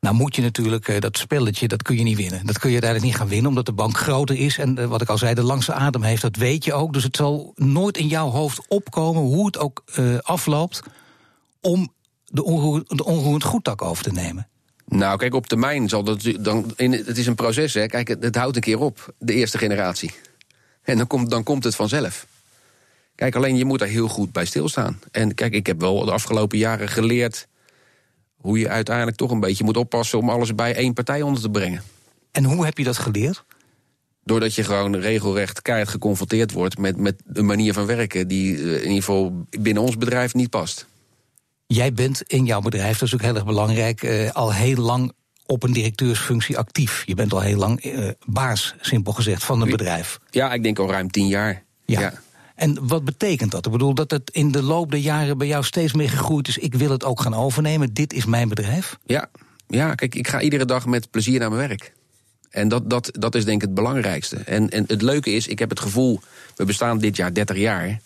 Nou 0.00 0.14
moet 0.14 0.36
je 0.36 0.42
natuurlijk 0.42 0.88
eh, 0.88 1.00
dat 1.00 1.18
spelletje, 1.18 1.68
dat 1.68 1.82
kun 1.82 1.96
je 1.96 2.02
niet 2.02 2.16
winnen. 2.16 2.46
Dat 2.46 2.58
kun 2.58 2.70
je 2.70 2.80
uiteindelijk 2.80 3.12
niet 3.12 3.20
gaan 3.20 3.28
winnen, 3.28 3.48
omdat 3.48 3.66
de 3.66 3.72
bank 3.72 3.96
groter 3.96 4.36
is. 4.36 4.58
En 4.58 4.78
eh, 4.78 4.86
wat 4.86 5.02
ik 5.02 5.08
al 5.08 5.18
zei, 5.18 5.34
de 5.34 5.42
langste 5.42 5.72
adem 5.72 6.02
heeft, 6.02 6.22
dat 6.22 6.36
weet 6.36 6.64
je 6.64 6.72
ook. 6.72 6.92
Dus 6.92 7.02
het 7.02 7.16
zal 7.16 7.52
nooit 7.56 7.96
in 7.96 8.06
jouw 8.06 8.28
hoofd 8.28 8.60
opkomen, 8.68 9.22
hoe 9.22 9.46
het 9.46 9.58
ook 9.58 9.82
eh, 9.94 10.18
afloopt... 10.18 10.82
om 11.60 11.92
de, 12.24 12.44
onroer, 12.44 12.84
de 12.86 13.04
onroerend 13.04 13.44
goedtak 13.44 13.82
over 13.82 14.04
te 14.04 14.12
nemen. 14.12 14.48
Nou, 14.86 15.18
kijk, 15.18 15.34
op 15.34 15.46
termijn 15.46 15.88
zal 15.88 16.04
dat. 16.04 16.32
Dan, 16.40 16.72
in, 16.76 16.92
het 16.92 17.18
is 17.18 17.26
een 17.26 17.34
proces, 17.34 17.74
hè. 17.74 17.86
Kijk, 17.86 18.08
het, 18.08 18.22
het 18.22 18.36
houdt 18.36 18.56
een 18.56 18.62
keer 18.62 18.78
op, 18.78 19.14
de 19.18 19.34
eerste 19.34 19.58
generatie. 19.58 20.10
En 20.82 20.96
dan 20.96 21.06
komt, 21.06 21.30
dan 21.30 21.42
komt 21.42 21.64
het 21.64 21.74
vanzelf. 21.74 22.26
Kijk, 23.14 23.34
alleen 23.34 23.56
je 23.56 23.64
moet 23.64 23.78
daar 23.78 23.88
heel 23.88 24.08
goed 24.08 24.32
bij 24.32 24.44
stilstaan. 24.44 25.00
En 25.10 25.34
kijk, 25.34 25.52
ik 25.52 25.66
heb 25.66 25.80
wel 25.80 26.04
de 26.04 26.12
afgelopen 26.12 26.58
jaren 26.58 26.88
geleerd. 26.88 27.48
Hoe 28.40 28.58
je 28.58 28.68
uiteindelijk 28.68 29.16
toch 29.16 29.30
een 29.30 29.40
beetje 29.40 29.64
moet 29.64 29.76
oppassen. 29.76 30.18
om 30.18 30.30
alles 30.30 30.54
bij 30.54 30.74
één 30.74 30.92
partij 30.92 31.22
onder 31.22 31.42
te 31.42 31.50
brengen. 31.50 31.82
En 32.30 32.44
hoe 32.44 32.64
heb 32.64 32.78
je 32.78 32.84
dat 32.84 32.98
geleerd? 32.98 33.44
Doordat 34.24 34.54
je 34.54 34.64
gewoon 34.64 34.96
regelrecht 34.96 35.62
keihard 35.62 35.88
geconfronteerd 35.88 36.52
wordt 36.52 36.78
met, 36.78 36.96
met 36.96 37.22
een 37.32 37.46
manier 37.46 37.72
van 37.72 37.86
werken. 37.86 38.28
die 38.28 38.56
eh, 38.56 38.62
in 38.62 38.80
ieder 38.80 38.94
geval 38.94 39.46
binnen 39.60 39.82
ons 39.82 39.96
bedrijf 39.96 40.34
niet 40.34 40.50
past. 40.50 40.86
Jij 41.66 41.92
bent 41.92 42.22
in 42.22 42.44
jouw 42.44 42.60
bedrijf, 42.60 42.98
dat 42.98 43.08
is 43.08 43.14
ook 43.14 43.22
heel 43.22 43.34
erg 43.34 43.44
belangrijk... 43.44 44.02
eh, 44.02 44.30
al 44.30 44.52
heel 44.52 44.76
lang 44.76 45.12
op 45.46 45.62
een 45.62 45.72
directeursfunctie 45.72 46.58
actief. 46.58 47.02
Je 47.06 47.14
bent 47.14 47.32
al 47.32 47.40
heel 47.40 47.58
lang 47.58 47.80
eh, 47.80 48.08
baas, 48.26 48.74
simpel 48.80 49.12
gezegd, 49.12 49.44
van 49.44 49.60
een 49.60 49.70
bedrijf. 49.70 50.18
Ja, 50.30 50.52
ik 50.52 50.62
denk 50.62 50.78
al 50.78 50.90
ruim 50.90 51.10
tien 51.10 51.26
jaar. 51.26 51.64
Ja. 51.84 52.12
En 52.60 52.86
wat 52.86 53.04
betekent 53.04 53.50
dat? 53.50 53.66
Ik 53.66 53.72
bedoel 53.72 53.94
dat 53.94 54.10
het 54.10 54.30
in 54.30 54.52
de 54.52 54.62
loop 54.62 54.90
der 54.90 55.00
jaren 55.00 55.38
bij 55.38 55.46
jou 55.46 55.64
steeds 55.64 55.92
meer 55.92 56.10
gegroeid 56.10 56.48
is. 56.48 56.58
Ik 56.58 56.74
wil 56.74 56.90
het 56.90 57.04
ook 57.04 57.20
gaan 57.20 57.34
overnemen. 57.34 57.94
Dit 57.94 58.12
is 58.12 58.24
mijn 58.24 58.48
bedrijf. 58.48 58.98
Ja, 59.04 59.30
ja 59.66 59.94
kijk, 59.94 60.14
ik 60.14 60.28
ga 60.28 60.40
iedere 60.40 60.64
dag 60.64 60.86
met 60.86 61.10
plezier 61.10 61.38
naar 61.38 61.50
mijn 61.50 61.68
werk. 61.68 61.92
En 62.50 62.68
dat, 62.68 62.90
dat, 62.90 63.10
dat 63.12 63.34
is 63.34 63.44
denk 63.44 63.62
ik 63.62 63.68
het 63.68 63.74
belangrijkste. 63.74 64.36
En, 64.36 64.70
en 64.70 64.84
het 64.86 65.02
leuke 65.02 65.30
is, 65.30 65.46
ik 65.46 65.58
heb 65.58 65.70
het 65.70 65.80
gevoel, 65.80 66.20
we 66.56 66.64
bestaan 66.64 66.98
dit 66.98 67.16
jaar 67.16 67.34
30 67.34 67.56
jaar. 67.56 68.00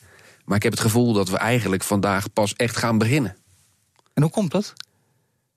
Maar 0.45 0.57
ik 0.57 0.63
heb 0.63 0.73
het 0.73 0.81
gevoel 0.81 1.13
dat 1.13 1.29
we 1.29 1.37
eigenlijk 1.37 1.83
vandaag 1.83 2.33
pas 2.33 2.55
echt 2.55 2.77
gaan 2.77 2.99
beginnen. 2.99 3.37
En 4.13 4.23
hoe 4.23 4.31
komt 4.31 4.51
dat? 4.51 4.73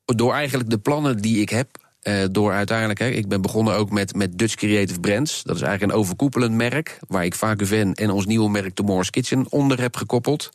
Door 0.05 0.33
eigenlijk 0.33 0.69
de 0.69 0.77
plannen 0.77 1.17
die 1.17 1.41
ik 1.41 1.49
heb. 1.49 1.86
Eh, 2.07 2.25
door 2.31 2.51
uiteindelijk, 2.51 2.99
hè, 2.99 3.07
ik 3.07 3.27
ben 3.27 3.41
begonnen 3.41 3.73
ook 3.75 3.89
met, 3.89 4.15
met 4.15 4.37
Dutch 4.37 4.55
Creative 4.55 4.99
Brands. 4.99 5.43
Dat 5.43 5.55
is 5.55 5.61
eigenlijk 5.61 5.93
een 5.93 5.99
overkoepelend 5.99 6.53
merk. 6.53 6.99
Waar 7.07 7.25
ik 7.25 7.35
Vacuven 7.35 7.93
en 7.93 8.09
ons 8.09 8.25
nieuwe 8.25 8.49
merk 8.49 8.73
Tomorrow's 8.73 9.09
Kitchen 9.09 9.45
onder 9.49 9.81
heb 9.81 9.95
gekoppeld. 9.95 10.49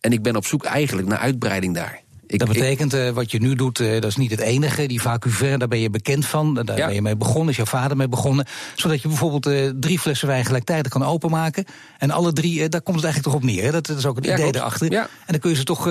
En 0.00 0.12
ik 0.12 0.22
ben 0.22 0.36
op 0.36 0.46
zoek 0.46 0.64
eigenlijk 0.64 1.08
naar 1.08 1.18
uitbreiding 1.18 1.74
daar. 1.74 2.02
Ik, 2.30 2.38
Dat 2.38 2.48
ik- 2.48 2.54
betekent, 2.54 2.94
eh, 2.94 3.10
wat 3.10 3.30
je 3.30 3.40
nu 3.40 3.54
doet, 3.54 3.80
eh, 3.80 3.92
dat 3.92 4.04
is 4.04 4.16
niet 4.16 4.30
het 4.30 4.40
enige. 4.40 4.86
Die 4.86 5.00
Vacuvin, 5.02 5.58
daar 5.58 5.68
ben 5.68 5.78
je 5.80 5.90
bekend 5.90 6.26
van. 6.26 6.54
Daar 6.54 6.76
Ja. 6.76 6.86
ben 6.86 6.94
je 6.94 7.02
mee 7.02 7.16
begonnen, 7.16 7.48
is 7.48 7.56
jouw 7.56 7.64
vader 7.64 7.96
mee 7.96 8.08
begonnen. 8.08 8.46
Zodat 8.74 9.02
je 9.02 9.08
bijvoorbeeld 9.08 9.46
eh, 9.46 9.68
drie 9.80 9.98
flessen 9.98 10.28
wijn 10.28 10.44
gelijktijdig 10.44 10.92
kan 10.92 11.04
openmaken. 11.04 11.64
En 11.98 12.10
alle 12.10 12.32
drie, 12.32 12.68
daar 12.68 12.80
komt 12.82 12.96
het 12.96 13.04
eigenlijk 13.04 13.34
toch 13.34 13.34
op 13.44 13.54
neer. 13.54 13.64
Hè? 13.64 13.70
Dat, 13.70 13.86
dat 13.86 13.98
is 13.98 14.06
ook 14.06 14.16
het 14.16 14.24
Ja, 14.24 14.34
idee 14.34 14.54
erachter. 14.54 14.90
Ja. 14.92 15.02
En 15.02 15.08
dan 15.26 15.38
kun 15.38 15.50
je 15.50 15.56
ze 15.56 15.64
toch 15.64 15.82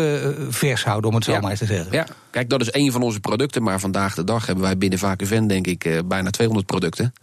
vers 0.49 0.83
houden, 0.83 1.09
om 1.09 1.15
het 1.15 1.23
zo 1.25 1.39
maar 1.39 1.49
eens 1.49 1.59
te 1.59 1.65
zeggen. 1.65 1.91
Ja, 1.91 2.05
kijk, 2.31 2.49
dat 2.49 2.61
is 2.61 2.69
één 2.71 2.91
van 2.91 3.01
onze 3.01 3.19
producten. 3.19 3.63
Maar 3.63 3.79
vandaag 3.79 4.15
de 4.15 4.23
dag 4.23 4.45
hebben 4.45 4.63
wij 4.63 4.77
binnen 4.77 4.99
Vacuven, 4.99 5.47
denk 5.47 5.67
ik, 5.67 6.01
bijna 6.07 6.29
200 6.29 6.67
producten. 6.67 7.13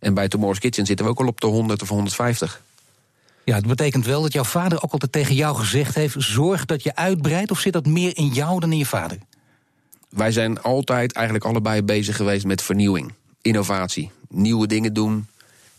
En 0.00 0.14
bij 0.14 0.28
Tomorrow's 0.28 0.60
Kitchen 0.60 0.86
zitten 0.86 1.04
we 1.04 1.10
ook 1.12 1.20
al 1.20 1.26
op 1.26 1.40
de 1.40 1.46
100 1.46 1.82
of 1.82 1.88
150. 1.88 2.62
Ja, 3.44 3.54
het 3.54 3.66
betekent 3.66 4.06
wel 4.06 4.22
dat 4.22 4.32
jouw 4.32 4.44
vader 4.44 4.82
ook 4.82 4.92
altijd 4.92 5.12
tegen 5.12 5.34
jou 5.34 5.56
gezegd 5.56 5.94
heeft... 5.94 6.14
zorg 6.18 6.64
dat 6.64 6.82
je 6.82 6.96
uitbreidt, 6.96 7.50
of 7.50 7.58
zit 7.60 7.72
dat 7.72 7.86
meer 7.86 8.16
in 8.16 8.28
jou 8.28 8.60
dan 8.60 8.72
in 8.72 8.78
je 8.78 8.86
vader? 8.86 9.18
Wij 10.08 10.32
zijn 10.32 10.62
altijd 10.62 11.12
eigenlijk 11.12 11.46
allebei 11.46 11.82
bezig 11.82 12.16
geweest 12.16 12.44
met 12.44 12.62
vernieuwing, 12.62 13.12
innovatie, 13.42 14.10
nieuwe 14.28 14.66
dingen 14.66 14.92
doen, 14.92 15.26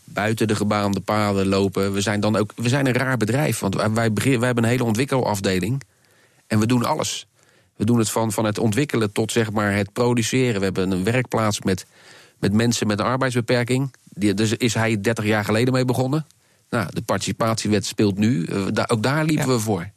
buiten 0.04 0.48
de 0.48 0.56
gebaande 0.56 1.00
paden 1.00 1.46
lopen. 1.46 1.92
We 1.92 2.00
zijn 2.00 2.20
dan 2.20 2.36
ook, 2.36 2.52
we 2.56 2.68
zijn 2.68 2.86
een 2.86 2.92
raar 2.92 3.16
bedrijf, 3.16 3.58
want 3.58 3.74
wij, 3.74 4.12
wij, 4.12 4.46
hebben 4.46 4.64
een 4.64 4.70
hele 4.70 4.84
ontwikkelafdeling 4.84 5.82
en 6.46 6.58
we 6.58 6.66
doen 6.66 6.84
alles. 6.84 7.26
We 7.76 7.84
doen 7.84 7.98
het 7.98 8.10
van, 8.10 8.32
van 8.32 8.44
het 8.44 8.58
ontwikkelen 8.58 9.12
tot 9.12 9.32
zeg 9.32 9.52
maar 9.52 9.74
het 9.74 9.92
produceren. 9.92 10.58
We 10.58 10.64
hebben 10.64 10.90
een 10.90 11.04
werkplaats 11.04 11.60
met, 11.60 11.86
met 12.38 12.52
mensen 12.52 12.86
met 12.86 12.98
een 12.98 13.04
arbeidsbeperking. 13.04 13.94
Die, 14.04 14.34
dus 14.34 14.52
is 14.52 14.74
hij 14.74 15.00
30 15.00 15.24
jaar 15.24 15.44
geleden 15.44 15.72
mee 15.72 15.84
begonnen. 15.84 16.26
Nou, 16.70 16.88
de 16.92 17.02
participatiewet 17.02 17.86
speelt 17.86 18.18
nu. 18.18 18.44
Eh, 18.44 18.82
ook 18.86 19.02
daar 19.02 19.24
liepen 19.24 19.46
Ja. 19.46 19.52
we 19.52 19.58
voor. 19.58 19.90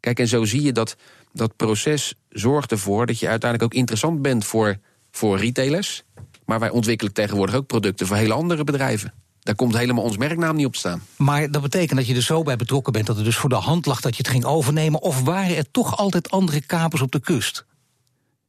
Kijk, 0.00 0.18
en 0.18 0.28
zo 0.28 0.44
zie 0.44 0.62
je 0.62 0.72
dat 0.72 0.96
dat 1.32 1.56
proces 1.56 2.14
zorgt 2.28 2.70
ervoor 2.70 3.06
dat 3.06 3.18
je 3.18 3.28
uiteindelijk 3.28 3.72
ook 3.72 3.78
interessant 3.78 4.22
bent 4.22 4.44
voor, 4.44 4.78
voor 5.10 5.38
retailers. 5.38 6.04
Maar 6.44 6.58
wij 6.58 6.70
ontwikkelen 6.70 7.12
tegenwoordig 7.12 7.54
ook 7.54 7.66
producten 7.66 8.06
voor 8.06 8.16
hele 8.16 8.32
andere 8.32 8.64
bedrijven. 8.64 9.12
Daar 9.40 9.54
komt 9.54 9.76
helemaal 9.76 10.04
ons 10.04 10.16
merknaam 10.16 10.56
niet 10.56 10.66
op 10.66 10.76
staan. 10.76 11.02
Maar 11.16 11.50
dat 11.50 11.62
betekent 11.62 11.98
dat 11.98 12.06
je 12.06 12.14
er 12.14 12.22
zo 12.22 12.42
bij 12.42 12.56
betrokken 12.56 12.92
bent... 12.92 13.06
dat 13.06 13.16
het 13.16 13.24
dus 13.24 13.36
voor 13.36 13.48
de 13.48 13.54
hand 13.54 13.86
lag 13.86 14.00
dat 14.00 14.16
je 14.16 14.22
het 14.22 14.32
ging 14.32 14.44
overnemen... 14.44 15.02
of 15.02 15.22
waren 15.22 15.56
er 15.56 15.70
toch 15.70 15.96
altijd 15.96 16.30
andere 16.30 16.60
kapers 16.60 17.02
op 17.02 17.12
de 17.12 17.20
kust? 17.20 17.64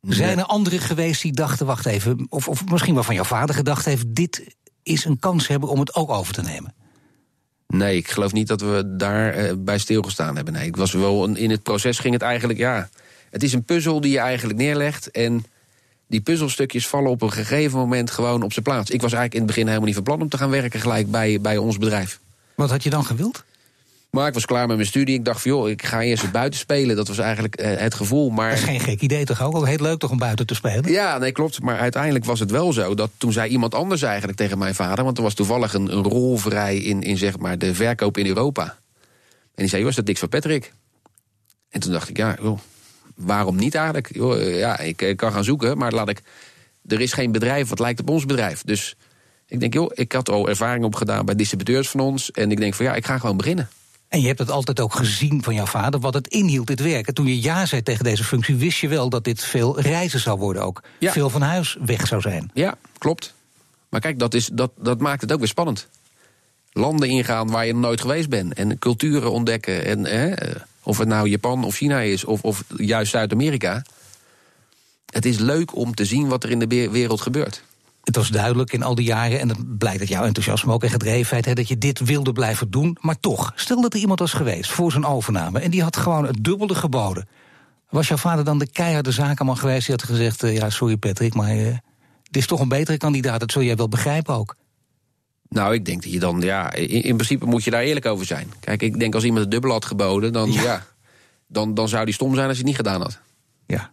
Zijn 0.01 0.38
er 0.38 0.45
anderen 0.45 0.79
geweest 0.79 1.21
die 1.21 1.31
dachten, 1.31 1.65
wacht 1.65 1.86
even... 1.86 2.25
of, 2.29 2.47
of 2.47 2.65
misschien 2.65 2.93
wel 2.93 3.03
van 3.03 3.15
jouw 3.15 3.24
vader 3.24 3.55
gedacht 3.55 3.86
heeft... 3.86 4.15
dit 4.15 4.55
is 4.83 5.05
een 5.05 5.19
kans 5.19 5.47
hebben 5.47 5.69
om 5.69 5.79
het 5.79 5.95
ook 5.95 6.09
over 6.09 6.33
te 6.33 6.41
nemen? 6.41 6.74
Nee, 7.67 7.97
ik 7.97 8.09
geloof 8.09 8.31
niet 8.33 8.47
dat 8.47 8.62
we 8.62 8.93
daar 8.97 9.38
uh, 9.38 9.51
bij 9.57 9.77
stilgestaan 9.77 10.36
hebben. 10.36 10.53
Nee, 10.53 10.67
ik 10.67 10.75
was 10.75 10.91
wel 10.91 11.25
in 11.36 11.50
het 11.50 11.63
proces 11.63 12.00
ging 12.00 12.13
het 12.13 12.24
eigenlijk, 12.24 12.59
ja. 12.59 12.89
Het 13.29 13.43
is 13.43 13.53
een 13.53 13.63
puzzel 13.63 14.01
die 14.01 14.12
je 14.12 14.19
eigenlijk 14.19 14.59
neerlegt. 14.59 15.12
En 15.12 15.45
die 16.07 16.21
puzzelstukjes 16.21 16.88
vallen 16.88 17.12
op 17.12 17.21
een 17.21 17.31
gegeven 17.31 17.79
moment 17.79 18.12
gewoon 18.12 18.43
op 18.43 18.53
zijn 18.53 18.65
plaats. 18.65 18.89
Ik 18.89 19.01
was 19.01 19.13
eigenlijk 19.13 19.33
in 19.33 19.39
het 19.39 19.47
begin 19.47 19.65
helemaal 19.65 19.86
niet 19.86 19.95
van 19.95 20.03
plan 20.03 20.21
om 20.21 20.29
te 20.29 20.38
gaan 20.38 20.50
werken 20.50 20.79
gelijk 20.79 21.12
bij, 21.12 21.41
bij 21.41 21.57
ons 21.57 21.77
bedrijf. 21.77 22.19
Wat 22.55 22.69
had 22.69 22.83
je 22.83 22.89
dan 22.89 23.05
gewild? 23.05 23.43
Maar 24.10 24.28
ik 24.28 24.34
was 24.34 24.46
klaar 24.46 24.68
met 24.68 24.76
mijn 24.76 24.88
studie. 24.88 25.16
Ik 25.16 25.26
dacht 25.26 25.42
van 25.42 25.52
joh, 25.52 25.70
ik 25.70 25.86
ga 25.86 26.02
eerst 26.02 26.24
het 26.24 26.32
buiten 26.32 26.60
spelen. 26.60 26.96
Dat 26.96 27.08
was 27.08 27.18
eigenlijk 27.18 27.56
eh, 27.56 27.78
het 27.78 27.94
gevoel. 27.94 28.30
Maar... 28.30 28.50
Dat 28.50 28.58
is 28.58 28.64
geen 28.64 28.80
gek 28.80 29.02
idee 29.02 29.26
toch 29.26 29.42
ook? 29.42 29.52
Wel 29.52 29.66
heel 29.66 29.78
leuk 29.78 30.00
toch 30.00 30.12
om 30.12 30.18
buiten 30.18 30.46
te 30.46 30.56
spelen? 30.56 30.92
Ja, 30.92 31.18
nee, 31.18 31.32
klopt. 31.32 31.62
Maar 31.62 31.80
uiteindelijk 31.80 32.26
was 32.26 32.40
het 32.40 32.52
wel 32.52 32.74
zo 32.74 32.96
dat 32.96 33.10
toen 33.18 33.32
zei 33.32 33.50
iemand 33.50 33.76
anders 33.76 34.02
eigenlijk 34.02 34.38
tegen 34.38 34.58
mijn 34.58 34.76
vader. 34.76 35.04
Want 35.04 35.18
er 35.18 35.24
was 35.24 35.34
toevallig 35.34 35.74
een, 35.74 35.92
een 35.92 36.04
rol 36.04 36.38
vrij 36.38 36.78
in, 36.78 37.02
in 37.02 37.18
zeg 37.18 37.38
maar 37.38 37.58
de 37.58 37.76
verkoop 37.76 38.18
in 38.18 38.26
Europa. 38.26 38.64
En 38.64 39.64
die 39.64 39.68
zei, 39.68 39.84
was 39.84 39.96
dat 39.96 40.06
niks 40.06 40.20
voor 40.20 40.30
Patrick? 40.30 40.74
En 41.70 41.80
toen 41.80 41.92
dacht 41.92 42.10
ik, 42.10 42.18
ja, 42.18 42.38
joh, 42.42 42.60
waarom 43.16 43.56
niet 43.56 43.76
eigenlijk? 43.76 44.16
Joh, 44.16 44.42
eh, 44.42 44.60
ja, 44.60 44.80
ik, 44.80 45.02
ik 45.02 45.18
kan 45.18 45.32
gaan 45.32 45.44
zoeken, 45.44 45.78
maar 45.78 45.92
laat 45.92 46.10
ik. 46.10 46.22
Er 46.88 47.02
is 47.02 47.14
geen 47.14 47.32
bedrijf 47.32 47.70
wat 47.70 47.80
lijkt 47.80 48.00
op 48.00 48.10
ons 48.10 48.26
bedrijf. 48.26 48.62
Dus 48.64 48.96
ik 49.48 49.60
denk, 49.60 49.74
joh, 49.74 49.92
ik 49.94 50.12
had 50.12 50.30
al 50.30 50.50
ervaring 50.50 50.86
opgedaan 50.86 51.26
bij 51.26 51.36
distributeurs 51.36 51.90
van 51.90 52.00
ons. 52.00 52.32
En 52.32 52.52
ik 52.52 52.58
denk 52.58 52.74
van 52.74 52.86
ja, 52.86 52.96
ik 52.96 53.06
ga 53.06 53.18
gewoon 53.18 53.38
beginnen. 53.38 53.70
En 54.08 54.22
je 54.22 54.28
hebt 54.28 54.40
het 54.40 54.52
altijd 54.52 54.80
ook 54.80 54.94
gezien 54.94 55.44
van 55.44 55.54
jouw 55.54 55.66
vader, 55.66 56.00
wat 56.00 56.14
het 56.14 56.28
inhield, 56.28 56.68
dit 56.68 56.80
werk. 56.80 57.08
En 57.08 57.14
toen 57.14 57.28
je 57.28 57.42
ja 57.42 57.66
zei 57.66 57.84
tegen 57.84 58.04
deze 58.04 58.24
functie, 58.24 58.56
wist 58.56 58.80
je 58.80 58.88
wel 58.88 59.10
dat 59.10 59.24
dit 59.24 59.44
veel 59.44 59.80
reizen 59.80 60.20
zou 60.20 60.40
worden 60.40 60.64
ook. 60.64 60.84
Veel 61.00 61.30
van 61.30 61.42
huis 61.42 61.78
weg 61.86 62.08
zou 62.08 62.22
zijn. 62.22 62.52
Ja, 62.54 62.78
klopt. 62.98 63.34
Maar 63.90 64.02
kijk, 64.02 64.20
dat, 64.20 64.34
is, 64.34 64.50
dat, 64.54 64.72
dat 64.78 65.00
maakt 65.00 65.22
het 65.22 65.32
ook 65.32 65.40
weer 65.40 65.48
spannend. 65.48 65.88
Landen 66.72 67.10
ingaan 67.10 67.52
waar 67.52 67.66
je 67.66 67.74
nog 67.74 67.82
nooit 67.82 68.02
geweest 68.02 68.30
bent. 68.30 68.54
En 68.54 68.80
culturen 68.80 69.32
ontdekken. 69.32 69.86
En, 69.86 70.06
hè, 70.06 70.34
of 70.84 70.98
het 70.98 71.08
nou 71.08 71.30
Japan 71.30 71.64
of 71.64 71.76
China 71.76 72.00
is, 72.00 72.24
of, 72.24 72.42
of 72.42 72.64
juist 72.78 73.12
Zuid-Amerika. 73.12 73.84
Het 75.06 75.26
is 75.26 75.38
leuk 75.38 75.76
om 75.76 75.96
te 75.96 76.06
zien 76.06 76.28
wat 76.28 76.44
er 76.44 76.50
in 76.50 76.60
de 76.60 76.90
wereld 76.90 77.22
gebeurt 77.22 77.64
het 78.08 78.16
was 78.16 78.30
duidelijk 78.30 78.74
in 78.74 78.84
al 78.84 78.96
die 78.96 79.06
jaren, 79.06 79.40
en 79.40 79.50
het 79.50 79.78
blijkt 79.78 80.00
dat 80.00 80.08
jouw 80.08 80.24
enthousiasme 80.24 80.74
ook 80.74 80.84
en 80.84 80.90
gedrevenheid, 80.90 81.46
hè, 81.46 81.54
dat 81.54 81.68
je 81.68 81.78
dit 81.78 82.00
wilde 82.00 82.32
blijven 82.32 82.72
doen. 82.72 82.98
Maar 83.02 83.20
toch, 83.20 83.52
stel 83.56 83.82
dat 83.82 83.94
er 83.94 84.00
iemand 84.00 84.20
was 84.20 84.34
geweest 84.34 84.72
voor 84.72 84.92
zijn 84.92 85.06
overname 85.06 85.60
en 85.60 85.72
die 85.72 85.84
had 85.84 85.98
gewoon 85.98 86.26
het 86.26 86.44
dubbele 86.44 86.76
geboden. 86.76 87.28
Was 87.90 88.08
jouw 88.08 88.18
vader 88.18 88.46
dan 88.46 88.60
de 88.60 88.68
keiharde 88.68 89.12
zakenman 89.12 89.58
geweest 89.58 89.86
die 89.86 89.96
had 89.96 90.04
gezegd: 90.04 90.44
uh, 90.44 90.56
Ja, 90.56 90.70
sorry 90.70 90.98
Patrick, 90.98 91.34
maar 91.34 91.56
uh, 91.56 91.66
dit 92.24 92.42
is 92.42 92.48
toch 92.48 92.60
een 92.60 92.68
betere 92.68 92.98
kandidaat, 92.98 93.40
dat 93.40 93.52
zul 93.52 93.62
jij 93.62 93.76
wel 93.76 93.90
begrijpen 93.90 94.34
ook? 94.34 94.56
Nou, 95.50 95.74
ik 95.74 95.86
denk 95.86 96.04
dat 96.04 96.12
je 96.12 96.20
dan, 96.20 96.42
ja, 96.42 96.74
in, 96.74 97.04
in, 97.04 97.16
principe 97.16 97.46
moet 97.46 97.64
je 97.64 97.72
daar 97.72 97.82
eerlijk 97.82 98.06
over 98.06 98.26
zijn. 98.26 98.52
Kijk, 98.60 98.82
ik 98.82 99.00
denk 99.00 99.14
als 99.14 99.24
iemand 99.24 99.42
het 99.42 99.52
dubbel 99.52 99.72
had 99.72 99.86
geboden, 99.86 100.34
dan, 100.34 100.52
ja. 100.52 100.62
ja 100.62 100.86
dan, 101.48 101.74
dan 101.74 101.88
zou 101.88 102.06
die 102.06 102.14
stom 102.14 102.36
zijn 102.36 102.48
als 102.48 102.58
hij 102.58 102.68
het 102.68 102.78
niet 102.78 102.86
gedaan 102.86 103.02
had. 103.02 103.20
Ja. 103.66 103.92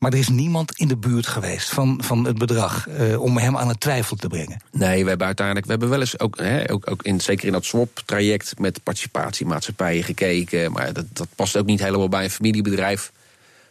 Maar 0.00 0.12
er 0.12 0.18
is 0.18 0.28
niemand 0.28 0.72
in 0.76 0.88
de 0.88 0.96
buurt 0.96 1.26
geweest 1.26 1.68
van, 1.68 2.00
van 2.04 2.24
het 2.24 2.38
bedrag 2.38 2.88
uh, 2.88 3.20
om 3.20 3.38
hem 3.38 3.56
aan 3.56 3.68
het 3.68 3.80
twijfel 3.80 4.16
te 4.16 4.28
brengen. 4.28 4.60
Nee, 4.72 5.02
we 5.02 5.08
hebben 5.08 5.26
uiteindelijk, 5.26 5.66
we 5.66 5.72
hebben 5.72 5.90
wel 5.90 6.00
eens 6.00 6.18
ook, 6.18 6.38
hè, 6.38 6.70
ook, 6.70 6.90
ook 6.90 7.02
in, 7.02 7.20
zeker 7.20 7.46
in 7.46 7.52
dat 7.52 7.64
swap-traject 7.64 8.58
met 8.58 8.82
participatiemaatschappijen 8.82 10.04
gekeken. 10.04 10.72
Maar 10.72 10.92
dat, 10.92 11.04
dat 11.12 11.28
past 11.34 11.56
ook 11.56 11.66
niet 11.66 11.80
helemaal 11.82 12.08
bij 12.08 12.24
een 12.24 12.30
familiebedrijf. 12.30 13.12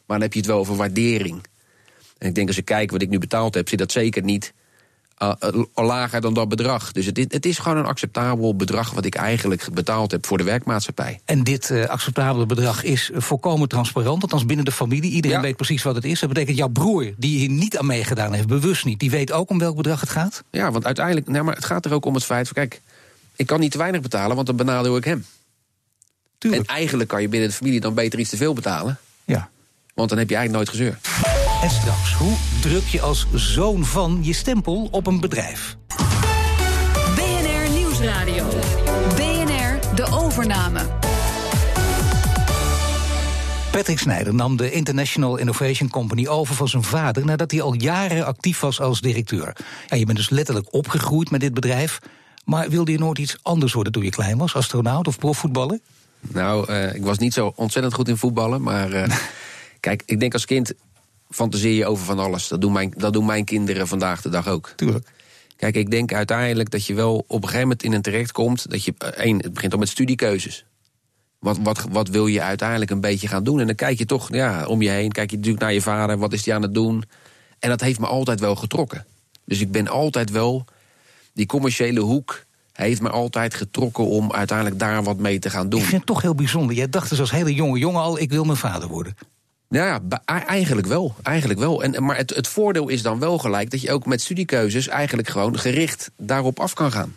Maar 0.06 0.18
dan 0.18 0.22
heb 0.22 0.34
je 0.34 0.40
het 0.40 0.48
wel 0.48 0.60
over 0.60 0.76
waardering. 0.76 1.46
En 2.18 2.28
ik 2.28 2.36
denk 2.36 2.48
als 2.48 2.58
ik 2.58 2.66
kijk 2.66 2.92
wat 2.92 3.02
ik 3.02 3.10
nu 3.10 3.20
betaald 3.20 3.54
heb, 3.54 3.70
zit 3.70 3.80
dat 3.80 3.92
zeker 3.92 4.24
niet 4.24 4.54
uh, 5.20 5.64
lager 5.74 6.22
dan 6.22 6.34
dat 6.34 6.50
bedrag. 6.50 6.92
Dus 6.92 7.06
het, 7.06 7.18
het, 7.18 7.46
is 7.46 7.58
gewoon 7.58 7.78
een 7.78 7.86
acceptabel 7.86 8.56
bedrag 8.56 8.92
wat 8.92 9.06
ik 9.06 9.16
eigenlijk 9.16 9.68
betaald 9.74 10.12
heb 10.12 10.26
voor 10.26 10.38
de 10.38 10.44
werkmaatschappij. 10.44 11.20
En 11.26 11.44
dit 11.44 11.70
uh, 11.70 11.86
acceptabele 11.86 12.46
bedrag 12.46 12.84
is 12.84 13.12
volkomen 13.14 13.68
transparant, 13.68 14.22
althans 14.22 14.46
binnen 14.46 14.66
de 14.66 14.72
familie. 14.72 15.12
Iedereen 15.12 15.42
weet 15.42 15.56
precies 15.56 15.84
wat 15.84 15.96
het 15.96 16.06
is. 16.06 16.20
Dat 16.20 16.30
betekent 16.30 16.58
jouw 16.58 16.68
broer, 16.68 17.14
die 17.18 17.38
hier 17.38 17.50
niet 17.50 17.78
aan 17.78 17.86
meegedaan 17.86 18.34
heeft, 18.34 18.48
bewust 18.48 18.86
niet, 18.86 19.00
die 19.00 19.10
weet 19.10 19.32
ook 19.32 19.50
om 19.50 19.60
welk 19.60 19.76
bedrag 19.76 20.00
het 20.00 20.10
gaat? 20.10 20.44
Ja, 20.52 20.72
want 20.72 20.86
uiteindelijk, 20.86 21.28
nou, 21.28 21.44
maar 21.44 21.56
het 21.56 21.66
gaat 21.66 21.86
er 21.86 21.94
ook 21.94 22.06
om 22.06 22.14
het 22.14 22.24
feit 22.24 22.48
van, 22.48 22.56
kijk, 22.56 22.82
ik 23.36 23.46
kan 23.46 23.60
niet 23.60 23.72
te 23.72 23.78
weinig 23.78 24.02
betalen, 24.02 24.36
want 24.36 24.48
dan 24.48 24.56
benadeel 24.56 24.98
ik 24.98 25.04
hem. 25.04 25.26
Tuurlijk. 26.38 26.70
En 26.70 26.76
eigenlijk 26.76 27.10
kan 27.10 27.22
je 27.22 27.28
binnen 27.28 27.50
de 27.50 27.56
familie 27.56 27.80
dan 27.80 27.94
beter 27.94 28.20
iets 28.20 28.30
te 28.30 28.38
veel 28.38 28.54
betalen. 28.54 29.00
Ja. 29.26 29.50
Want 29.94 30.10
dan 30.10 30.18
heb 30.18 30.30
je 30.30 30.36
eigenlijk 30.36 30.66
nooit 30.66 30.78
gezeur. 30.78 31.39
En 31.62 31.70
straks, 31.70 32.14
hoe 32.14 32.38
druk 32.62 32.84
je 32.84 33.02
als 33.02 33.28
zoon 33.34 33.86
van 33.86 34.20
je 34.22 34.34
stempel 34.34 34.88
op 34.92 35.08
een 35.08 35.20
bedrijf? 35.20 35.78
BNR 37.16 37.72
Nieuwsradio. 37.72 38.48
BNR 39.16 39.96
De 39.96 40.08
Overname. 40.12 40.80
Patrick 43.72 44.00
Snijder 44.00 44.34
nam 44.36 44.58
de 44.58 44.72
International 44.72 45.38
Innovation 45.38 45.90
Company 45.90 46.28
over 46.28 46.56
van 46.56 46.68
zijn 46.68 46.84
vader 46.84 47.26
nadat 47.26 47.52
hij 47.52 47.62
al 47.62 47.74
jaren 47.74 48.26
actief 48.26 48.60
was 48.60 48.82
als 48.82 49.02
directeur. 49.02 49.56
Ja, 49.88 49.98
je 49.98 50.06
bent 50.06 50.18
dus 50.18 50.30
letterlijk 50.30 50.74
opgegroeid 50.74 51.32
met 51.32 51.40
dit 51.40 51.54
bedrijf. 51.54 52.00
Maar 52.46 52.70
wilde 52.70 52.92
je 52.92 53.00
nooit 53.00 53.18
iets 53.18 53.38
anders 53.42 53.74
worden 53.74 53.94
toen 53.94 54.04
je 54.04 54.10
klein 54.10 54.38
was? 54.38 54.56
Astronaut 54.56 55.08
of 55.08 55.18
profvoetballer? 55.18 55.80
Nou, 56.20 56.72
uh, 56.72 56.96
ik 56.96 57.04
was 57.04 57.18
niet 57.18 57.34
zo 57.34 57.54
ontzettend 57.56 57.94
goed 57.94 58.08
in 58.08 58.18
voetballen. 58.18 58.62
Maar 58.62 58.92
uh, 58.94 59.04
kijk, 59.80 60.04
ik 60.06 60.20
denk 60.20 60.34
als 60.34 60.46
kind 60.46 60.74
fantaseer 61.30 61.74
je 61.74 61.86
over 61.86 62.06
van 62.06 62.20
alles. 62.20 62.48
Dat 62.48 62.62
doen, 62.62 62.72
mijn, 62.72 62.94
dat 62.98 63.14
doen 63.14 63.26
mijn 63.26 63.46
kinderen 63.46 63.88
vandaag 63.88 64.22
de 64.22 64.30
dag 64.30 64.48
ook. 64.48 64.74
Tuurlijk. 64.76 65.08
Kijk, 65.56 65.76
ik 65.76 65.92
denk 65.92 66.14
uiteindelijk 66.14 66.70
dat 66.70 66.86
je 66.86 66.94
wel 66.94 67.18
op 67.18 67.30
een 67.30 67.42
gegeven 67.42 67.62
moment 67.62 67.84
in 67.84 67.94
een 67.94 68.02
terecht 68.02 68.32
komt. 68.32 68.70
Dat 68.70 68.84
je, 68.84 68.94
eh, 68.98 69.08
één, 69.08 69.38
het 69.38 69.54
begint 69.54 69.74
al 69.74 69.80
met 69.80 69.90
studiekeuzes. 69.90 70.66
Wat, 71.40 71.58
wat, 71.64 71.86
wat 71.92 72.08
wil 72.08 72.28
je 72.28 72.42
uiteindelijk 72.42 72.92
een 72.92 73.02
beetje 73.02 73.28
gaan 73.28 73.44
doen? 73.44 73.60
En 73.60 73.66
dan 73.66 73.76
kijk 73.76 73.98
je 73.98 74.06
toch 74.06 74.34
ja, 74.34 74.66
om 74.66 74.82
je 74.82 74.90
heen. 74.90 75.12
Kijk 75.12 75.30
je 75.30 75.36
natuurlijk 75.36 75.64
naar 75.64 75.74
je 75.74 75.82
vader. 75.82 76.18
Wat 76.18 76.34
is 76.34 76.44
die 76.44 76.54
aan 76.54 76.62
het 76.62 76.74
doen? 76.74 77.04
En 77.60 77.70
dat 77.70 77.82
heeft 77.82 78.00
me 78.00 78.08
altijd 78.08 78.40
wel 78.40 78.56
getrokken. 78.56 79.06
Dus 79.46 79.60
ik 79.60 79.72
ben 79.72 79.88
altijd 79.88 80.32
wel. 80.32 80.66
Die 81.34 81.46
commerciële 81.46 82.00
hoek 82.00 82.44
heeft 82.74 83.02
me 83.02 83.10
altijd 83.10 83.54
getrokken 83.54 84.06
om 84.06 84.34
uiteindelijk 84.34 84.80
daar 84.80 85.04
wat 85.04 85.18
mee 85.18 85.40
te 85.40 85.50
gaan 85.50 85.70
doen. 85.70 85.80
Ik 85.80 85.86
vind 85.86 85.98
het 85.98 86.06
toch 86.06 86.22
heel 86.22 86.36
bijzonder. 86.36 86.76
Jij 86.76 86.90
dacht 86.90 87.10
dus 87.10 87.20
als 87.20 87.32
hele 87.32 87.54
jonge 87.54 87.80
jongen 87.80 88.02
al: 88.02 88.20
ik 88.20 88.30
wil 88.30 88.44
mijn 88.44 88.58
vader 88.58 88.88
worden. 88.88 89.16
Ja, 89.70 90.02
eigenlijk 90.26 90.88
wel. 90.88 91.16
Eigenlijk 91.24 91.60
wel. 91.60 91.84
En, 91.84 92.04
maar 92.04 92.18
het, 92.18 92.36
het 92.36 92.48
voordeel 92.48 92.88
is 92.88 93.02
dan 93.02 93.20
wel 93.20 93.38
gelijk 93.38 93.72
dat 93.72 93.82
je 93.82 93.92
ook 93.92 94.06
met 94.06 94.22
studiekeuzes 94.22 94.88
eigenlijk 94.88 95.30
gewoon 95.30 95.60
gericht 95.60 96.12
daarop 96.18 96.60
af 96.60 96.74
kan 96.74 96.92
gaan. 96.92 97.16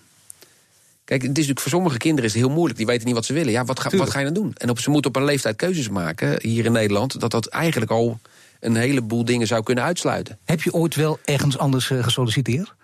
Kijk, 1.04 1.21
het 1.23 1.30
is 1.30 1.37
natuurlijk 1.37 1.61
voor 1.61 1.71
sommige 1.71 1.97
kinderen 1.97 2.25
is 2.25 2.32
het 2.35 2.42
heel 2.42 2.52
moeilijk. 2.52 2.76
Die 2.78 2.87
weten 2.87 3.06
niet 3.06 3.14
wat 3.14 3.25
ze 3.25 3.32
willen. 3.32 3.52
Ja, 3.52 3.64
wat 3.64 3.80
ga, 3.80 3.97
wat 3.97 4.11
ga 4.11 4.18
je 4.18 4.25
dan 4.25 4.35
doen? 4.35 4.52
En 4.56 4.71
op, 4.71 4.78
ze 4.78 4.90
moeten 4.90 5.11
op 5.11 5.16
een 5.16 5.25
leeftijd 5.25 5.56
keuzes 5.56 5.88
maken 5.88 6.38
hier 6.42 6.64
in 6.64 6.73
Nederland. 6.73 7.21
Dat 7.21 7.30
dat 7.30 7.47
eigenlijk 7.47 7.90
al 7.90 8.21
een 8.61 8.76
heleboel 8.76 9.25
dingen 9.25 9.47
zou 9.47 9.62
kunnen 9.62 9.85
uitsluiten. 9.85 10.38
Heb 10.44 10.62
je 10.62 10.73
ooit 10.73 10.94
wel 10.94 11.18
ergens 11.25 11.59
anders 11.59 11.90
uh, 11.90 12.04
gesolliciteerd? 12.04 12.75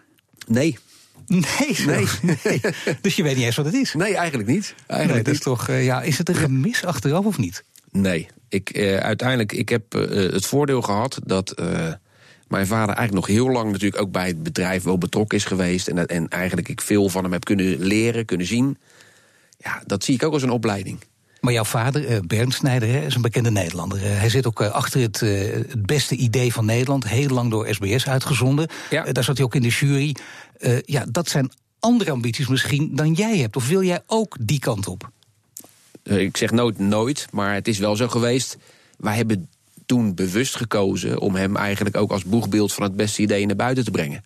Nee. 0.46 0.78
Nee, 1.26 1.76
nee. 1.86 2.06
nee. 2.44 2.60
dus 3.00 3.16
je 3.16 3.22
weet 3.22 3.36
niet 3.36 3.44
eens 3.44 3.56
wat 3.56 3.64
het 3.64 3.74
is? 3.74 3.94
Nee, 3.94 4.16
eigenlijk 4.16 4.48
niet. 4.48 4.74
Eigenlijk 4.86 5.26
nee, 5.26 5.34
is, 5.34 5.40
toch, 5.40 5.68
uh, 5.68 5.84
ja, 5.84 6.02
is 6.02 6.18
het 6.18 6.28
een 6.28 6.34
gemis 6.34 6.84
achteraf 6.84 7.24
of 7.24 7.38
niet? 7.38 7.64
Nee, 7.90 8.28
ik, 8.48 8.76
uh, 8.76 8.96
uiteindelijk, 8.96 9.52
ik 9.52 9.68
heb 9.68 9.94
uh, 9.94 10.32
het 10.32 10.46
voordeel 10.46 10.82
gehad 10.82 11.18
dat 11.24 11.60
uh, 11.60 11.92
mijn 12.48 12.66
vader 12.66 12.94
eigenlijk 12.94 13.26
nog 13.26 13.36
heel 13.36 13.50
lang 13.50 13.72
natuurlijk 13.72 14.02
ook 14.02 14.12
bij 14.12 14.26
het 14.26 14.42
bedrijf 14.42 14.82
wel 14.82 14.98
betrokken 14.98 15.38
is 15.38 15.44
geweest. 15.44 15.88
En, 15.88 16.06
en 16.06 16.28
eigenlijk 16.28 16.68
ik 16.68 16.80
veel 16.80 17.08
van 17.08 17.22
hem 17.22 17.32
heb 17.32 17.44
kunnen 17.44 17.78
leren, 17.78 18.24
kunnen 18.24 18.46
zien. 18.46 18.78
Ja, 19.58 19.82
dat 19.86 20.04
zie 20.04 20.14
ik 20.14 20.22
ook 20.22 20.32
als 20.32 20.42
een 20.42 20.50
opleiding. 20.50 20.98
Maar 21.40 21.52
jouw 21.52 21.64
vader, 21.64 22.26
Bernd 22.26 22.54
Snijder, 22.54 23.02
is 23.02 23.14
een 23.14 23.22
bekende 23.22 23.50
Nederlander. 23.50 24.00
Hij 24.00 24.28
zit 24.28 24.46
ook 24.46 24.62
achter 24.62 25.00
het, 25.00 25.20
het 25.20 25.86
beste 25.86 26.16
idee 26.16 26.52
van 26.52 26.64
Nederland, 26.64 27.08
heel 27.08 27.28
lang 27.28 27.50
door 27.50 27.74
SBS 27.74 28.08
uitgezonden. 28.08 28.68
Ja. 28.90 29.04
Daar 29.12 29.24
zat 29.24 29.36
hij 29.36 29.46
ook 29.46 29.54
in 29.54 29.62
de 29.62 29.68
jury. 29.68 30.16
ja, 30.84 31.04
dat 31.10 31.28
zijn 31.28 31.50
andere 31.80 32.10
ambities 32.10 32.48
misschien 32.48 32.96
dan 32.96 33.12
jij 33.12 33.38
hebt. 33.38 33.56
Of 33.56 33.68
wil 33.68 33.82
jij 33.82 34.02
ook 34.06 34.36
die 34.40 34.58
kant 34.58 34.86
op? 34.86 35.10
Eh, 36.02 36.18
ik 36.18 36.36
zeg 36.36 36.50
nooit 36.50 36.78
nooit, 36.78 37.26
maar 37.30 37.54
het 37.54 37.68
is 37.68 37.78
wel 37.78 37.96
zo 37.96 38.08
geweest. 38.08 38.56
Wij 38.96 39.16
hebben 39.16 39.48
toen 39.86 40.14
bewust 40.14 40.56
gekozen 40.56 41.18
om 41.18 41.34
hem 41.34 41.56
eigenlijk 41.56 41.96
ook 41.96 42.10
als 42.10 42.24
boegbeeld 42.24 42.72
van 42.72 42.82
het 42.82 42.96
beste 42.96 43.22
idee 43.22 43.46
naar 43.46 43.56
buiten 43.56 43.84
te 43.84 43.90
brengen. 43.90 44.24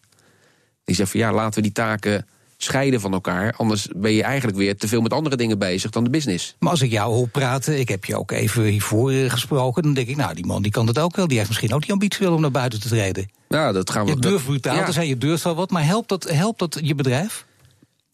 Die 0.84 0.94
zegt 0.94 1.10
van 1.10 1.20
ja, 1.20 1.32
laten 1.32 1.54
we 1.54 1.62
die 1.62 1.72
taken 1.72 2.26
scheiden 2.56 3.00
van 3.00 3.12
elkaar. 3.12 3.54
Anders 3.56 3.88
ben 3.96 4.12
je 4.12 4.22
eigenlijk 4.22 4.58
weer 4.58 4.76
te 4.76 4.88
veel 4.88 5.00
met 5.00 5.12
andere 5.12 5.36
dingen 5.36 5.58
bezig 5.58 5.90
dan 5.90 6.04
de 6.04 6.10
business. 6.10 6.56
Maar 6.58 6.70
als 6.70 6.82
ik 6.82 6.90
jou 6.90 7.14
hoor 7.14 7.28
praten, 7.28 7.78
ik 7.78 7.88
heb 7.88 8.04
je 8.04 8.18
ook 8.18 8.30
even 8.30 8.64
hiervoor 8.64 9.10
eh, 9.10 9.30
gesproken, 9.30 9.82
dan 9.82 9.94
denk 9.94 10.08
ik, 10.08 10.16
nou, 10.16 10.34
die 10.34 10.46
man 10.46 10.62
die 10.62 10.72
kan 10.72 10.86
het 10.86 10.98
ook 10.98 11.16
wel. 11.16 11.26
Die 11.26 11.36
heeft 11.36 11.48
misschien 11.48 11.74
ook 11.74 11.82
die 11.82 11.92
ambitie 11.92 12.26
wel 12.26 12.34
om 12.34 12.40
naar 12.40 12.50
buiten 12.50 12.80
te 12.80 12.88
treden. 12.88 13.30
Ja, 13.48 13.72
dat 13.72 13.90
gaan 13.90 14.04
we. 14.04 14.10
Je 14.10 14.20
durft 14.20 14.44
brutaal 14.44 14.76
ja. 14.76 14.84
te 14.84 14.92
zijn, 14.92 15.06
je 15.06 15.18
durft 15.18 15.44
wel 15.44 15.54
wat, 15.54 15.70
maar 15.70 15.84
helpt 15.84 16.08
dat, 16.08 16.30
helpt 16.30 16.58
dat 16.58 16.80
je 16.82 16.94
bedrijf? 16.94 17.46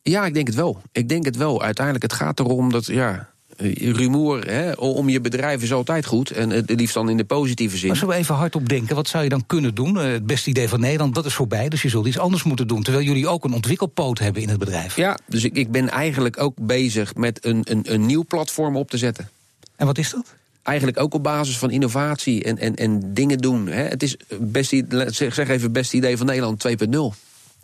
Ja, 0.02 0.26
ik 0.26 0.34
denk 0.34 0.46
het 0.46 0.56
wel. 0.56 0.82
Ik 0.92 1.08
denk 1.08 1.24
het 1.24 1.36
wel. 1.36 1.62
Uiteindelijk, 1.62 2.04
het 2.04 2.20
gaat 2.20 2.38
erom 2.38 2.72
dat, 2.72 2.86
ja, 2.86 3.28
rumoer 3.58 4.46
hè, 4.46 4.72
om 4.72 5.08
je 5.08 5.20
bedrijf 5.20 5.62
is 5.62 5.72
altijd 5.72 6.06
goed. 6.06 6.30
En 6.30 6.50
het 6.50 6.70
liefst 6.70 6.94
dan 6.94 7.08
in 7.08 7.16
de 7.16 7.24
positieve 7.24 7.76
zin. 7.76 7.88
Maar 7.88 7.96
zullen 7.96 8.14
we 8.14 8.20
even 8.20 8.34
hardop 8.34 8.68
denken, 8.68 8.94
wat 8.94 9.08
zou 9.08 9.22
je 9.22 9.28
dan 9.28 9.46
kunnen 9.46 9.74
doen? 9.74 10.00
Eh, 10.00 10.10
het 10.12 10.26
beste 10.26 10.50
idee 10.50 10.68
van 10.68 10.80
Nederland, 10.80 11.14
dat 11.14 11.26
is 11.26 11.34
voorbij, 11.34 11.68
dus 11.68 11.82
je 11.82 11.88
zult 11.88 12.06
iets 12.06 12.18
anders 12.18 12.42
moeten 12.42 12.68
doen. 12.68 12.82
Terwijl 12.82 13.04
jullie 13.04 13.28
ook 13.28 13.44
een 13.44 13.52
ontwikkelpoot 13.52 14.18
hebben 14.18 14.42
in 14.42 14.48
het 14.48 14.58
bedrijf. 14.58 14.96
Ja, 14.96 15.18
dus 15.26 15.44
ik, 15.44 15.56
ik 15.56 15.70
ben 15.70 15.88
eigenlijk 15.88 16.40
ook 16.40 16.54
bezig 16.60 17.14
met 17.14 17.44
een, 17.44 17.60
een, 17.64 17.92
een 17.92 18.06
nieuw 18.06 18.24
platform 18.24 18.76
op 18.76 18.90
te 18.90 18.98
zetten. 18.98 19.28
En 19.76 19.86
wat 19.86 19.98
is 19.98 20.10
dat? 20.10 20.34
Eigenlijk 20.62 21.00
ook 21.00 21.14
op 21.14 21.22
basis 21.22 21.58
van 21.58 21.70
innovatie 21.70 22.44
en, 22.44 22.58
en, 22.58 22.74
en 22.74 23.14
dingen 23.14 23.38
doen. 23.38 23.66
Hè. 23.66 23.82
Het 23.82 24.02
is 24.02 24.16
best, 24.40 24.74
zeg 25.08 25.38
even 25.38 25.62
het 25.62 25.72
beste 25.72 25.96
idee 25.96 26.16
van 26.16 26.26
Nederland 26.26 26.68
2.0. 26.68 26.74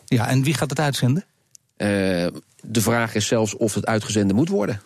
Ja, 0.05 0.27
en 0.27 0.43
wie 0.43 0.53
gaat 0.53 0.69
het 0.69 0.79
uitzenden? 0.79 1.25
Uh, 1.77 1.87
de 2.61 2.81
vraag 2.81 3.15
is 3.15 3.27
zelfs 3.27 3.55
of 3.55 3.73
het 3.73 3.85
uitgezonden 3.85 4.35
moet 4.35 4.49
worden. 4.49 4.81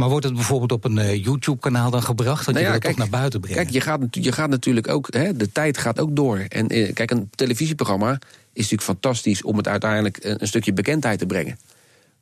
Maar 0.00 0.08
wordt 0.08 0.24
het 0.24 0.34
bijvoorbeeld 0.34 0.72
op 0.72 0.84
een 0.84 0.96
uh, 0.96 1.24
YouTube-kanaal 1.24 1.90
dan 1.90 2.02
gebracht? 2.02 2.44
Dat 2.46 2.54
nou 2.54 2.66
ja, 2.66 2.72
je 2.72 2.72
dat 2.72 2.82
kijk, 2.82 2.96
toch 2.96 3.10
naar 3.10 3.20
buiten 3.20 3.40
brengt? 3.40 3.58
Kijk, 3.58 3.70
je 3.70 3.80
gaat, 3.80 4.00
je 4.10 4.32
gaat 4.32 4.50
natuurlijk 4.50 4.88
ook... 4.88 5.14
Hè, 5.14 5.36
de 5.36 5.52
tijd 5.52 5.78
gaat 5.78 6.00
ook 6.00 6.16
door. 6.16 6.38
En 6.38 6.76
uh, 6.76 6.92
kijk, 6.92 7.10
een 7.10 7.30
televisieprogramma 7.34 8.12
is 8.12 8.20
natuurlijk 8.52 8.82
fantastisch... 8.82 9.42
om 9.42 9.56
het 9.56 9.68
uiteindelijk 9.68 10.18
een, 10.24 10.40
een 10.40 10.46
stukje 10.46 10.72
bekendheid 10.72 11.18
te 11.18 11.26
brengen. 11.26 11.58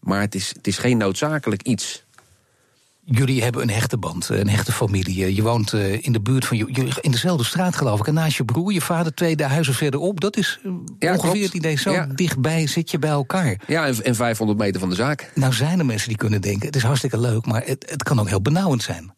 Maar 0.00 0.20
het 0.20 0.34
is, 0.34 0.48
het 0.48 0.66
is 0.66 0.78
geen 0.78 0.96
noodzakelijk 0.96 1.62
iets 1.62 2.04
jullie 3.10 3.42
hebben 3.42 3.62
een 3.62 3.70
hechte 3.70 3.98
band, 3.98 4.28
een 4.28 4.48
hechte 4.48 4.72
familie. 4.72 5.34
Je 5.34 5.42
woont 5.42 5.72
eh, 5.72 6.04
in 6.04 6.12
de 6.12 6.20
buurt 6.20 6.44
van 6.44 6.56
je, 6.56 6.96
in 7.00 7.10
dezelfde 7.10 7.44
straat, 7.44 7.76
geloof 7.76 8.00
ik. 8.00 8.06
En 8.06 8.14
naast 8.14 8.36
je 8.36 8.44
broer, 8.44 8.72
je 8.72 8.80
vader, 8.80 9.14
twee 9.14 9.36
huizen 9.42 9.74
verderop. 9.74 10.20
Dat 10.20 10.36
is 10.36 10.58
eh, 10.98 11.12
ongeveer 11.12 11.44
het 11.44 11.54
idee. 11.54 11.76
Zo 11.76 12.06
dichtbij 12.14 12.66
zit 12.66 12.90
je 12.90 12.98
bij 12.98 13.10
elkaar. 13.10 13.60
Ja, 13.66 13.86
en, 13.86 14.14
500 14.14 14.58
meter 14.58 14.80
van 14.80 14.88
de 14.88 14.94
zaak. 14.94 15.30
Nou 15.34 15.52
zijn 15.52 15.78
er 15.78 15.86
mensen 15.86 16.08
die 16.08 16.16
kunnen 16.16 16.40
denken: 16.40 16.66
het 16.66 16.76
is 16.76 16.82
hartstikke 16.82 17.20
leuk, 17.20 17.46
maar 17.46 17.62
het, 17.64 17.90
het 17.90 18.02
kan 18.02 18.20
ook 18.20 18.28
heel 18.28 18.42
benauwend 18.42 18.82
zijn. 18.82 19.14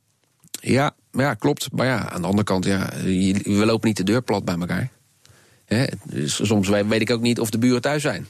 Ja, 0.61 0.93
ja, 1.13 1.35
klopt. 1.35 1.69
Maar 1.73 1.87
ja, 1.87 2.11
aan 2.11 2.21
de 2.21 2.27
andere 2.27 2.45
kant, 2.45 2.65
ja, 2.65 2.91
we 3.03 3.63
lopen 3.65 3.89
niet 3.89 3.97
de 3.97 4.05
deur 4.05 4.23
plat 4.23 4.45
bij 4.45 4.57
elkaar. 4.59 4.91
Hè? 5.65 5.85
Soms 6.25 6.69
weet 6.69 7.01
ik 7.01 7.11
ook 7.11 7.21
niet 7.21 7.41
of 7.41 7.51
de 7.51 7.59
buren 7.59 7.81
thuis 7.81 8.03
zijn 8.03 8.27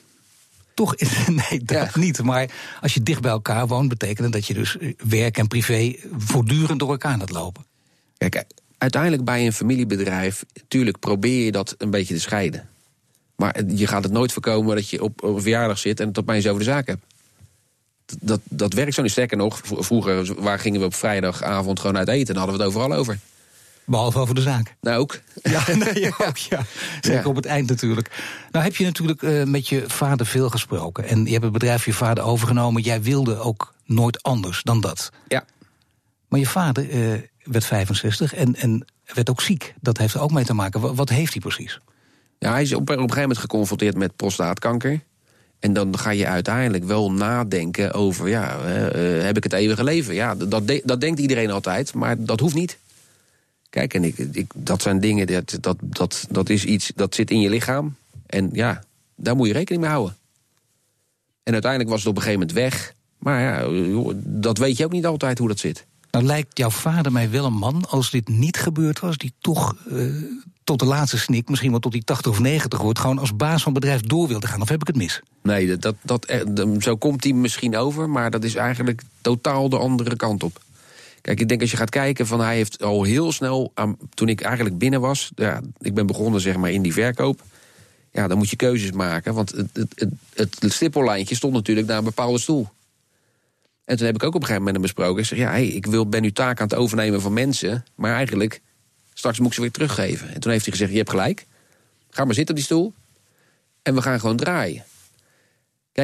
toch 0.81 0.95
is 0.95 1.27
nee, 1.51 1.63
dat 1.65 1.95
niet. 1.95 2.23
Maar 2.23 2.51
als 2.81 2.95
je 2.95 3.03
dicht 3.03 3.21
bij 3.21 3.31
elkaar 3.31 3.67
woont, 3.67 3.89
betekent 3.89 4.33
dat 4.33 4.47
je 4.47 4.55
dus 4.55 4.79
eh, 4.79 4.93
werk 5.09 5.39
en 5.39 5.47
privé 5.47 5.95
voortdurend 6.17 6.79
door 6.79 6.91
elkaar 6.91 7.19
gaat 7.19 7.31
lopen. 7.31 7.65
Kijk, 8.17 8.45
uiteindelijk 8.79 9.25
bij 9.25 9.47
een 9.47 9.53
familiebedrijf, 9.53 10.45
tuurlijk 10.69 10.99
probeer 10.99 11.45
je 11.45 11.53
dat 11.53 11.75
een 11.79 11.91
beetje 11.91 12.15
te 12.15 12.21
scheiden. 12.21 12.69
Maar 13.37 13.65
je 13.67 13.87
gaat 13.87 14.03
het 14.03 14.13
nooit 14.13 14.33
voorkomen 14.33 14.77
dat 14.77 14.89
je 14.89 15.03
op, 15.03 15.23
een 15.23 15.41
verjaardag 15.41 15.79
zit 15.79 16.01
en 16.01 16.09
het 16.09 16.19
opeens 16.19 16.47
over 16.47 16.59
de 16.59 16.65
zaak 16.65 16.87
hebt. 16.87 17.05
Dat, 18.21 18.41
dat 18.45 18.73
werkt 18.73 18.95
zo 18.95 19.03
niet. 19.03 19.11
Sterker 19.11 19.37
nog, 19.37 19.61
vroeger 19.65 20.43
waar 20.43 20.59
gingen 20.59 20.81
we 20.81 20.87
op 20.87 20.95
vrijdagavond 20.95 21.81
gewoon 21.81 21.97
uit 21.97 22.09
eten? 22.09 22.35
Dan 22.35 22.43
hadden 22.43 22.57
we 22.57 22.65
het 22.65 22.75
overal 22.75 22.99
over. 22.99 23.19
Behalve 23.91 24.19
over 24.19 24.35
de 24.35 24.41
zaak. 24.41 24.75
Nou 24.81 24.99
ook. 24.99 25.21
Ja, 25.43 25.63
nee, 25.75 26.13
ook, 26.27 26.37
ja. 26.37 26.65
Zeker 27.01 27.27
op 27.27 27.37
het 27.37 27.47
eind 27.47 27.69
natuurlijk. 27.69 28.23
Nou 28.51 28.65
heb 28.65 28.77
je 28.77 28.85
natuurlijk 28.85 29.23
uh, 29.23 29.45
met 29.45 29.69
je 29.69 29.85
vader 29.87 30.27
veel 30.27 30.49
gesproken. 30.49 31.05
En 31.05 31.25
je 31.25 31.31
hebt 31.31 31.43
het 31.43 31.53
bedrijf 31.53 31.85
je 31.85 31.93
vader 31.93 32.25
overgenomen. 32.25 32.83
Jij 32.83 33.03
wilde 33.03 33.39
ook 33.39 33.75
nooit 33.85 34.23
anders 34.23 34.63
dan 34.63 34.81
dat. 34.81 35.11
Ja. 35.29 35.45
Maar 36.29 36.41
je 36.41 36.47
vader 36.47 36.91
uh, 36.91 37.21
werd 37.43 37.65
65 37.65 38.35
en, 38.35 38.57
en 38.57 38.85
werd 39.15 39.31
ook 39.31 39.41
ziek. 39.41 39.75
Dat 39.81 39.99
heeft 39.99 40.15
er 40.15 40.21
ook 40.21 40.33
mee 40.33 40.45
te 40.45 40.55
maken. 40.55 40.95
Wat 40.95 41.09
heeft 41.09 41.33
hij 41.33 41.41
precies? 41.41 41.81
Ja, 42.39 42.53
hij 42.53 42.63
is 42.63 42.73
op, 42.73 42.81
op 42.81 42.89
een 42.89 42.99
gegeven 42.99 43.21
moment 43.21 43.39
geconfronteerd 43.39 43.97
met 43.97 44.17
prostaatkanker. 44.17 45.01
En 45.59 45.73
dan 45.73 45.99
ga 45.99 46.11
je 46.11 46.27
uiteindelijk 46.27 46.85
wel 46.85 47.13
nadenken 47.13 47.93
over, 47.93 48.29
ja, 48.29 48.57
uh, 48.59 49.23
heb 49.23 49.37
ik 49.37 49.43
het 49.43 49.53
eeuwige 49.53 49.85
leven? 49.85 50.15
Ja, 50.15 50.35
dat, 50.35 50.67
de, 50.67 50.83
dat 50.85 51.01
denkt 51.01 51.21
iedereen 51.21 51.51
altijd, 51.51 51.95
maar 51.95 52.25
dat 52.25 52.41
hoeft 52.41 52.55
niet. 52.55 52.79
Kijk, 53.71 53.95
en 53.95 54.05
ik, 54.05 54.19
ik, 54.19 54.53
dat 54.55 54.83
zijn 54.83 55.01
dingen, 55.01 55.27
dat, 55.27 55.59
dat, 55.61 55.77
dat, 55.81 56.27
dat 56.31 56.49
is 56.49 56.65
iets 56.65 56.93
dat 56.95 57.15
zit 57.15 57.31
in 57.31 57.41
je 57.41 57.49
lichaam. 57.49 57.97
En 58.27 58.51
ja, 58.53 58.85
daar 59.15 59.37
moet 59.37 59.47
je 59.47 59.53
rekening 59.53 59.83
mee 59.83 59.93
houden. 59.93 60.17
En 61.43 61.53
uiteindelijk 61.53 61.91
was 61.91 62.01
het 62.01 62.09
op 62.09 62.17
een 62.17 62.23
gegeven 62.23 62.47
moment 62.47 62.59
weg. 62.59 62.95
Maar 63.19 63.41
ja, 63.41 64.13
dat 64.17 64.59
weet 64.59 64.77
je 64.77 64.85
ook 64.85 64.93
niet 64.93 65.07
altijd 65.07 65.39
hoe 65.39 65.49
dat 65.49 65.59
zit. 65.59 65.87
Nou 66.11 66.25
lijkt 66.25 66.59
jouw 66.59 66.71
vader 66.71 67.13
mij 67.13 67.31
wel 67.31 67.45
een 67.45 67.53
man, 67.53 67.85
als 67.89 68.11
dit 68.11 68.29
niet 68.29 68.57
gebeurd 68.57 69.01
was... 69.01 69.17
die 69.17 69.33
toch 69.39 69.77
uh, 69.93 70.23
tot 70.65 70.79
de 70.79 70.85
laatste 70.85 71.19
snik, 71.19 71.49
misschien 71.49 71.71
wel 71.71 71.81
tot 71.81 71.93
die 71.93 72.05
80 72.05 72.33
of 72.33 72.41
90 72.41 72.81
wordt... 72.81 72.99
gewoon 72.99 73.19
als 73.19 73.37
baas 73.37 73.63
van 73.63 73.73
bedrijf 73.73 74.01
door 74.01 74.29
wilde 74.29 74.47
gaan. 74.47 74.61
Of 74.61 74.69
heb 74.69 74.81
ik 74.81 74.87
het 74.87 74.97
mis? 74.97 75.21
Nee, 75.43 75.77
dat, 75.77 75.97
dat, 76.03 76.33
dat, 76.49 76.69
zo 76.79 76.97
komt 76.97 77.25
hij 77.25 77.33
misschien 77.33 77.77
over... 77.77 78.11
maar 78.11 78.31
dat 78.31 78.45
is 78.45 78.55
eigenlijk 78.55 79.03
totaal 79.21 79.69
de 79.69 79.79
andere 79.79 80.17
kant 80.17 80.43
op. 80.43 80.61
Kijk, 81.23 81.41
ik 81.41 81.49
denk 81.49 81.61
als 81.61 81.71
je 81.71 81.77
gaat 81.77 81.91
kijken, 81.91 82.27
van 82.27 82.41
hij 82.41 82.55
heeft 82.55 82.83
al 82.83 83.03
heel 83.03 83.33
snel, 83.33 83.73
toen 84.15 84.29
ik 84.29 84.41
eigenlijk 84.41 84.79
binnen 84.79 85.01
was, 85.01 85.31
ja, 85.35 85.61
ik 85.79 85.95
ben 85.95 86.07
begonnen 86.07 86.41
zeg 86.41 86.57
maar 86.57 86.71
in 86.71 86.83
die 86.83 86.93
verkoop. 86.93 87.43
Ja, 88.13 88.29
dan 88.29 88.39
moet 88.39 88.51
je 88.51 88.57
keuzes 88.57 88.93
maken, 88.93 89.35
want 89.35 89.51
het, 89.51 89.69
het, 89.73 90.11
het, 90.35 90.73
stippellijntje 90.73 91.35
stond 91.35 91.53
natuurlijk 91.53 91.87
naar 91.87 91.99
een 91.99 92.05
bepaalde 92.05 92.39
stoel. 92.39 92.69
En 93.85 93.97
toen 93.97 94.07
heb 94.07 94.15
ik 94.15 94.23
ook 94.23 94.35
op 94.35 94.41
een 94.41 94.47
gegeven 94.47 94.65
moment 94.65 94.83
besproken. 94.83 95.21
Ik 95.23 95.29
zeg, 95.29 95.39
ja, 95.39 95.55
ik 95.55 95.87
wil, 95.87 96.09
ben 96.09 96.23
nu 96.23 96.33
taak 96.33 96.61
aan 96.61 96.69
het 96.69 96.77
overnemen 96.77 97.21
van 97.21 97.33
mensen, 97.33 97.85
maar 97.95 98.15
eigenlijk 98.15 98.61
straks 99.15 99.39
moet 99.39 99.49
ik 99.49 99.55
ze 99.55 99.61
weer 99.61 99.71
teruggeven. 99.71 100.35
En 100.35 100.41
toen 100.41 100.53
heeft 100.53 100.65
hij 100.65 100.73
gezegd, 100.73 100.91
je 100.91 100.97
hebt 100.97 101.11
gelijk, 101.11 101.47
ga 102.11 102.25
maar 102.25 102.35
zitten 102.35 102.55
op 102.55 102.61
die 102.61 102.71
stoel 102.71 102.95
en 103.83 103.95
we 103.95 104.03
gaan 104.03 104.21
gewoon 104.21 104.37
draaien. 104.37 104.85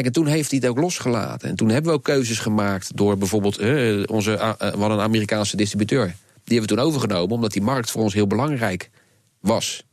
En 0.04 0.12
toen 0.12 0.26
heeft 0.26 0.50
hij 0.50 0.58
het 0.58 0.68
ook 0.68 0.78
losgelaten. 0.78 1.48
En 1.48 1.56
toen 1.56 1.68
hebben 1.68 1.90
we 1.90 1.96
ook 1.96 2.04
keuzes 2.04 2.38
gemaakt 2.38 2.96
door 2.96 3.18
bijvoorbeeld 3.18 3.60
uh, 3.60 4.02
onze, 4.06 4.32
uh, 4.32 4.52
een 4.58 5.00
Amerikaanse 5.00 5.56
distributeur. 5.56 6.06
Die 6.44 6.58
hebben 6.58 6.76
we 6.76 6.82
toen 6.82 6.92
overgenomen 6.92 7.34
omdat 7.34 7.52
die 7.52 7.62
markt 7.62 7.90
voor 7.90 8.02
ons 8.02 8.14
heel 8.14 8.26
belangrijk 8.26 8.90
was. 9.40 9.84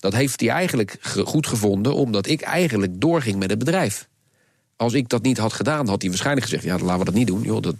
Dat 0.00 0.12
heeft 0.14 0.40
hij 0.40 0.48
eigenlijk 0.48 0.98
goed 1.24 1.46
gevonden 1.46 1.94
omdat 1.94 2.26
ik 2.26 2.40
eigenlijk 2.40 3.00
doorging 3.00 3.38
met 3.38 3.50
het 3.50 3.58
bedrijf. 3.58 4.08
Als 4.76 4.92
ik 4.92 5.08
dat 5.08 5.22
niet 5.22 5.38
had 5.38 5.52
gedaan, 5.52 5.88
had 5.88 6.00
hij 6.00 6.10
waarschijnlijk 6.10 6.46
gezegd: 6.46 6.64
ja, 6.64 6.78
laten 6.78 6.98
we 6.98 7.04
dat 7.04 7.14
niet 7.14 7.26
doen. 7.26 7.42
Joh, 7.42 7.62
dat, 7.62 7.74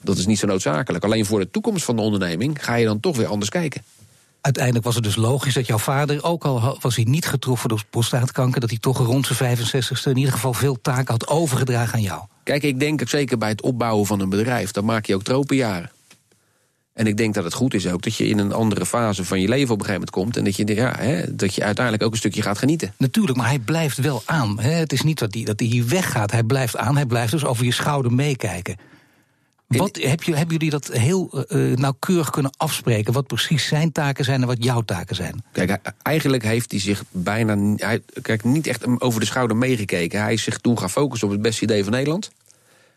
dat 0.00 0.18
is 0.18 0.26
niet 0.26 0.38
zo 0.38 0.46
noodzakelijk. 0.46 1.04
Alleen 1.04 1.26
voor 1.26 1.40
de 1.40 1.50
toekomst 1.50 1.84
van 1.84 1.96
de 1.96 2.02
onderneming 2.02 2.64
ga 2.64 2.74
je 2.74 2.84
dan 2.84 3.00
toch 3.00 3.16
weer 3.16 3.26
anders 3.26 3.50
kijken 3.50 3.82
uiteindelijk 4.44 4.84
was 4.84 4.94
het 4.94 5.04
dus 5.04 5.16
logisch 5.16 5.54
dat 5.54 5.66
jouw 5.66 5.78
vader, 5.78 6.24
ook 6.24 6.44
al 6.44 6.78
was 6.80 6.96
hij 6.96 7.04
niet 7.04 7.26
getroffen 7.26 7.68
door 7.68 7.82
prostaatkanker, 7.90 8.60
dat 8.60 8.70
hij 8.70 8.78
toch 8.78 8.98
rond 8.98 9.26
zijn 9.26 9.58
65ste 9.58 10.04
in 10.04 10.16
ieder 10.16 10.32
geval 10.32 10.52
veel 10.52 10.80
taken 10.80 11.12
had 11.12 11.28
overgedragen 11.28 11.94
aan 11.94 12.02
jou. 12.02 12.22
Kijk, 12.42 12.62
ik 12.62 12.80
denk 12.80 13.08
zeker 13.08 13.38
bij 13.38 13.48
het 13.48 13.62
opbouwen 13.62 14.06
van 14.06 14.20
een 14.20 14.28
bedrijf, 14.28 14.70
dan 14.70 14.84
maak 14.84 15.06
je 15.06 15.14
ook 15.14 15.22
tropenjaren. 15.22 15.90
En 16.92 17.06
ik 17.06 17.16
denk 17.16 17.34
dat 17.34 17.44
het 17.44 17.54
goed 17.54 17.74
is 17.74 17.86
ook 17.86 18.02
dat 18.02 18.16
je 18.16 18.26
in 18.26 18.38
een 18.38 18.52
andere 18.52 18.86
fase 18.86 19.24
van 19.24 19.40
je 19.40 19.48
leven 19.48 19.74
op 19.74 19.80
een 19.80 19.86
gegeven 19.86 20.06
moment 20.06 20.10
komt. 20.10 20.36
En 20.36 20.44
dat 20.44 20.56
je, 20.56 20.74
ja, 20.74 20.94
hè, 20.98 21.34
dat 21.34 21.54
je 21.54 21.64
uiteindelijk 21.64 22.04
ook 22.04 22.12
een 22.12 22.18
stukje 22.18 22.42
gaat 22.42 22.58
genieten. 22.58 22.94
Natuurlijk, 22.98 23.38
maar 23.38 23.48
hij 23.48 23.58
blijft 23.58 23.98
wel 23.98 24.22
aan. 24.24 24.60
Hè. 24.60 24.70
Het 24.70 24.92
is 24.92 25.02
niet 25.02 25.18
dat 25.18 25.34
hij, 25.34 25.44
dat 25.44 25.60
hij 25.60 25.68
hier 25.68 25.88
weggaat. 25.88 26.30
Hij 26.30 26.42
blijft 26.42 26.76
aan. 26.76 26.96
Hij 26.96 27.06
blijft 27.06 27.32
dus 27.32 27.44
over 27.44 27.64
je 27.64 27.72
schouder 27.72 28.12
meekijken. 28.12 28.76
Wat, 29.66 29.96
heb 29.96 30.22
je, 30.22 30.36
hebben 30.36 30.56
jullie 30.56 30.70
dat 30.70 30.86
heel 30.86 31.44
uh, 31.48 31.76
nauwkeurig 31.76 32.30
kunnen 32.30 32.52
afspreken? 32.56 33.12
Wat 33.12 33.26
precies 33.26 33.66
zijn 33.66 33.92
taken 33.92 34.24
zijn 34.24 34.40
en 34.40 34.46
wat 34.46 34.64
jouw 34.64 34.80
taken 34.80 35.16
zijn? 35.16 35.44
Kijk, 35.52 35.78
eigenlijk 36.02 36.42
heeft 36.42 36.70
hij 36.70 36.80
zich 36.80 37.04
bijna 37.10 37.74
hij, 37.76 38.00
kijk, 38.22 38.44
niet 38.44 38.66
echt 38.66 39.00
over 39.00 39.20
de 39.20 39.26
schouder 39.26 39.56
meegekeken. 39.56 40.20
Hij 40.22 40.32
is 40.32 40.42
zich 40.42 40.58
toen 40.58 40.78
gaan 40.78 40.90
focussen 40.90 41.28
op 41.28 41.34
het 41.34 41.42
beste 41.42 41.62
idee 41.62 41.82
van 41.82 41.92
Nederland. 41.92 42.30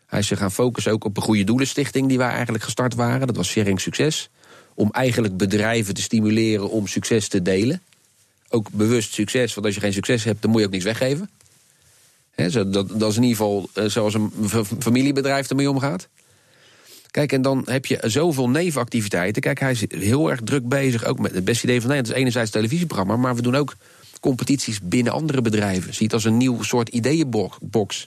Hij 0.06 0.18
is 0.18 0.26
zich 0.26 0.38
gaan 0.38 0.52
focussen 0.52 0.92
ook 0.92 1.04
op 1.04 1.16
een 1.16 1.22
goede 1.22 1.44
doelenstichting 1.44 2.08
die 2.08 2.18
wij 2.18 2.30
eigenlijk 2.30 2.64
gestart 2.64 2.94
waren. 2.94 3.26
Dat 3.26 3.36
was 3.36 3.48
Sharing 3.48 3.80
Succes. 3.80 4.30
Om 4.74 4.90
eigenlijk 4.90 5.36
bedrijven 5.36 5.94
te 5.94 6.02
stimuleren 6.02 6.70
om 6.70 6.86
succes 6.86 7.28
te 7.28 7.42
delen. 7.42 7.82
Ook 8.48 8.70
bewust 8.70 9.12
succes, 9.12 9.54
want 9.54 9.66
als 9.66 9.74
je 9.74 9.80
geen 9.80 9.92
succes 9.92 10.24
hebt, 10.24 10.42
dan 10.42 10.50
moet 10.50 10.60
je 10.60 10.66
ook 10.66 10.72
niets 10.72 10.84
weggeven. 10.84 11.30
dat, 12.34 12.72
dat, 12.72 13.10
is 13.10 13.16
in 13.16 13.22
ieder 13.22 13.36
geval 13.36 13.68
zoals 13.86 14.14
een 14.14 14.32
familiebedrijf 14.78 15.48
ermee 15.50 15.70
omgaat. 15.70 16.08
Kijk, 17.10 17.32
en 17.32 17.42
dan 17.42 17.62
heb 17.66 17.86
je 17.86 17.98
zoveel 18.02 18.48
nevenactiviteiten. 18.48 19.42
Kijk, 19.42 19.60
hij 19.60 19.70
is 19.70 19.84
heel 19.88 20.30
erg 20.30 20.40
druk 20.44 20.68
bezig, 20.68 21.04
ook 21.04 21.18
met 21.18 21.34
het 21.34 21.44
beste 21.44 21.64
idee 21.64 21.80
van 21.80 21.88
Nederland. 21.88 22.06
Het 22.06 22.16
is 22.16 22.22
enerzijds 22.22 22.50
het 22.52 22.58
televisieprogramma, 22.58 23.16
maar 23.16 23.36
we 23.36 23.42
doen 23.42 23.56
ook 23.56 23.76
competities 24.20 24.80
binnen 24.82 25.12
andere 25.12 25.42
bedrijven. 25.42 25.94
Zie 25.94 26.04
het 26.04 26.14
als 26.14 26.24
een 26.24 26.36
nieuw 26.36 26.62
soort 26.62 26.88
ideeënbox. 26.88 28.06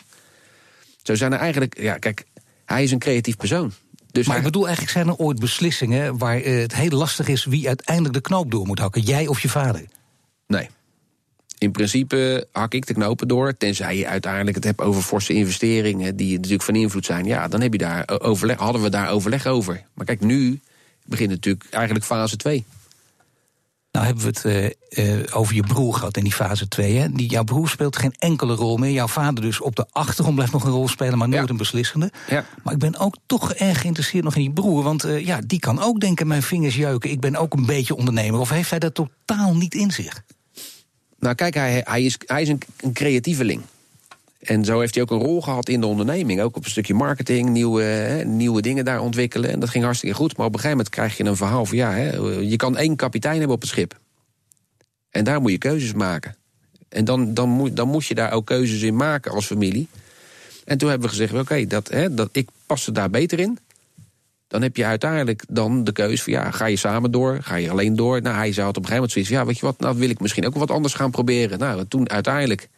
Zo 1.04 1.16
zijn 1.16 1.34
er 1.34 1.40
eigenlijk, 1.40 1.82
ja, 1.82 1.98
kijk, 1.98 2.24
hij 2.66 2.84
is 2.84 2.92
een 2.92 3.00
creatief 3.00 3.38
persoon. 3.38 3.74
Dus 4.12 4.28
maar 4.28 4.38
ik 4.38 4.44
bedoel, 4.44 4.66
eigenlijk 4.66 4.94
zijn 4.94 5.08
er 5.08 5.16
ooit 5.16 5.40
beslissingen 5.40 6.18
waar 6.18 6.42
eh, 6.42 6.60
het 6.60 6.76
heel 6.76 6.90
lastig 6.90 7.28
is 7.28 7.46
wie 7.46 7.68
uiteindelijk 7.68 8.14
de 8.14 8.22
knoop 8.22 8.52
door 8.52 8.66
moet 8.66 8.80
hakken. 8.80 9.02
Jij 9.02 9.28
of 9.28 9.40
je 9.40 9.50
vader? 9.50 9.86
Nee. 10.48 10.70
In 11.62 11.71
principe 11.71 12.47
hak 12.52 12.74
ik 12.74 12.86
de 12.86 12.93
knopen 12.93 13.28
door. 13.28 13.58
Tenzij 13.58 13.97
je 13.97 14.08
uiteindelijk 14.08 14.56
het 14.56 14.63
hebt 14.63 14.82
over 14.82 15.02
forse 15.02 15.34
investeringen. 15.34 16.15
die 16.15 16.36
natuurlijk 16.36 16.63
van 16.63 16.76
invloed 16.76 17.06
zijn. 17.06 17.26
Ja, 17.26 17.47
dan 17.47 17.62
heb 17.62 17.71
je 17.71 17.78
daar 17.78 18.10
overleg, 18.21 18.58
hadden 18.58 18.82
we 18.82 18.89
daar 18.89 19.10
overleg 19.10 19.45
over. 19.45 19.84
Maar 19.93 20.06
kijk, 20.06 20.21
nu 20.21 20.60
begint 21.06 21.30
natuurlijk 21.30 21.65
eigenlijk 21.69 22.06
fase 22.06 22.38
2. 22.38 22.65
Nou 23.91 24.06
hebben 24.06 24.24
we 24.24 24.30
het 24.30 24.78
uh, 24.97 25.15
uh, 25.19 25.24
over 25.32 25.56
je 25.56 25.63
broer 25.63 25.93
gehad 25.93 26.17
in 26.17 26.24
die 26.24 26.34
fase 26.34 26.67
2. 26.67 26.95
Hè? 26.97 27.10
Die, 27.12 27.30
jouw 27.30 27.43
broer 27.43 27.69
speelt 27.69 27.95
geen 27.97 28.13
enkele 28.19 28.54
rol 28.56 28.78
meer. 28.78 28.91
Jouw 28.91 29.08
vader 29.08 29.43
dus 29.43 29.62
op 29.62 29.76
de 29.76 29.86
achtergrond 29.91 30.36
blijft 30.36 30.54
nog 30.54 30.63
een 30.63 30.71
rol 30.71 30.88
spelen, 30.88 31.17
maar 31.17 31.30
nooit 31.30 31.43
Ja. 31.43 31.50
een 31.50 31.58
beslissende. 31.58 32.12
Ja. 32.30 32.45
Maar 32.63 32.74
ik 32.74 32.80
ben 32.80 32.97
ook 32.97 33.15
toch 33.26 33.54
erg 33.54 33.82
geïnteresseerd 33.82 34.24
nog 34.24 34.36
in 34.36 34.41
die 34.41 34.52
broer. 34.54 34.84
Want 34.84 35.06
uh, 35.06 35.26
ja, 35.26 35.39
die 35.45 35.60
kan 35.60 35.82
ook 35.82 36.00
denken, 36.00 36.28
mijn 36.28 36.43
vingers 36.43 36.76
jeuken. 36.76 37.10
Ik 37.10 37.19
ben 37.19 37.36
ook 37.36 37.54
een 37.54 37.65
beetje 37.65 37.95
ondernemer. 37.95 38.39
Of 38.39 38.50
heeft 38.50 38.69
hij 38.69 38.80
dat 38.80 38.93
totaal 38.93 39.56
niet 39.56 39.74
in 39.74 39.91
zich? 39.91 40.24
Nou, 41.22 41.36
kijk, 41.36 41.54
hij, 41.54 41.82
hij 41.84 42.04
is, 42.04 42.18
hij 42.26 42.42
is 42.42 42.50
een, 42.50 42.62
een 42.80 42.94
creatieveling. 42.94 43.62
En 44.40 44.66
zo 44.66 44.80
heeft 44.80 44.94
hij 44.94 45.04
ook 45.04 45.12
een 45.12 45.20
rol 45.20 45.42
gehad 45.42 45.70
in 45.70 45.80
de 45.80 45.86
onderneming. 45.86 46.42
Ook 46.42 46.56
op 46.56 46.64
een 46.64 46.70
stukje 46.70 46.94
marketing, 46.94 47.50
nieuwe, 47.50 47.82
hè, 47.82 48.26
nieuwe 48.26 48.62
dingen 48.62 48.86
daar 48.86 49.02
ontwikkelen. 49.02 49.52
En 49.52 49.60
dat 49.60 49.70
ging 49.70 49.84
hartstikke 49.84 50.16
goed. 50.16 50.38
Maar 50.38 50.46
op 50.46 50.54
een 50.54 50.60
gegeven 50.60 50.78
moment 50.78 50.96
krijg 50.96 51.18
je 51.18 51.24
een 51.24 51.36
verhaal 51.36 51.66
van... 51.66 51.78
ja, 51.78 51.92
hè, 51.92 52.16
je 52.40 52.56
kan 52.56 52.78
één 52.78 52.96
kapitein 52.96 53.38
hebben 53.38 53.56
op 53.56 53.62
het 53.62 53.70
schip. 53.70 54.00
En 55.10 55.24
daar 55.24 55.42
moet 55.42 55.52
je 55.52 55.58
keuzes 55.58 55.94
maken. 55.94 56.36
En 56.90 57.06
dan, 57.06 57.34
dan, 57.34 57.50
moet, 57.50 57.76
dan 57.76 57.88
moet 57.88 58.06
je 58.06 58.16
daar 58.16 58.32
ook 58.32 58.46
keuzes 58.46 58.82
in 58.82 58.96
maken 58.96 59.32
als 59.32 59.46
familie. 59.46 59.88
En 60.66 60.78
toen 60.78 60.90
hebben 60.90 61.10
we 61.10 61.16
gezegd, 61.16 61.34
oké, 61.34 61.68
dat, 61.68 61.92
dat, 62.12 62.30
ik 62.32 62.50
pas 62.66 62.88
er 62.88 62.94
daar 62.94 63.10
beter 63.10 63.40
in. 63.40 63.58
Dan 64.52 64.62
heb 64.62 64.76
je 64.76 64.86
uiteindelijk 64.86 65.44
dan 65.50 65.84
de 65.84 65.92
keuze 65.92 66.24
van... 66.24 66.34
ja, 66.34 66.52
ga 66.52 66.66
je 66.66 66.76
samen 66.76 67.12
door, 67.12 67.38
ga 67.42 67.56
je 67.56 67.70
alleen 67.70 67.96
door? 67.96 68.22
Nou, 68.22 68.36
hij 68.36 68.54
zei 68.54 68.68
op 68.68 68.76
een 68.76 68.82
gegeven 68.82 68.96
moment 68.96 69.12
zoiets... 69.12 69.32
ja, 69.32 69.46
weet 69.46 69.60
je 69.60 69.66
wat, 69.66 69.80
nou 69.80 69.98
wil 69.98 70.10
ik 70.10 70.20
misschien 70.20 70.46
ook 70.46 70.56
wat 70.56 70.72
anders 70.72 70.94
gaan 70.94 71.12
proberen. 71.12 71.60
Nou, 71.60 71.86
toen 71.88 72.10
uiteindelijk 72.10 72.70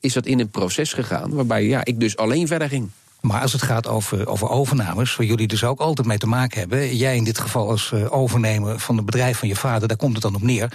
is 0.00 0.12
dat 0.12 0.26
in 0.26 0.40
een 0.40 0.48
proces 0.48 0.92
gegaan... 0.92 1.30
waarbij 1.30 1.66
ja, 1.66 1.84
ik 1.84 2.00
dus 2.00 2.16
alleen 2.16 2.46
verder 2.46 2.68
ging. 2.68 2.90
Maar 3.20 3.40
als 3.40 3.52
het 3.52 3.62
gaat 3.62 3.88
over, 3.88 4.28
over 4.28 4.48
overnames, 4.48 5.16
waar 5.16 5.26
jullie 5.26 5.46
dus 5.46 5.64
ook 5.64 5.80
altijd 5.80 6.06
mee 6.06 6.18
te 6.18 6.26
maken 6.26 6.58
hebben. 6.58 6.96
Jij 6.96 7.16
in 7.16 7.24
dit 7.24 7.38
geval 7.38 7.68
als 7.68 7.90
uh, 7.94 8.12
overnemer 8.12 8.78
van 8.78 8.96
het 8.96 9.04
bedrijf 9.04 9.38
van 9.38 9.48
je 9.48 9.56
vader, 9.56 9.88
daar 9.88 9.96
komt 9.96 10.12
het 10.12 10.22
dan 10.22 10.34
op 10.34 10.42
neer. 10.42 10.72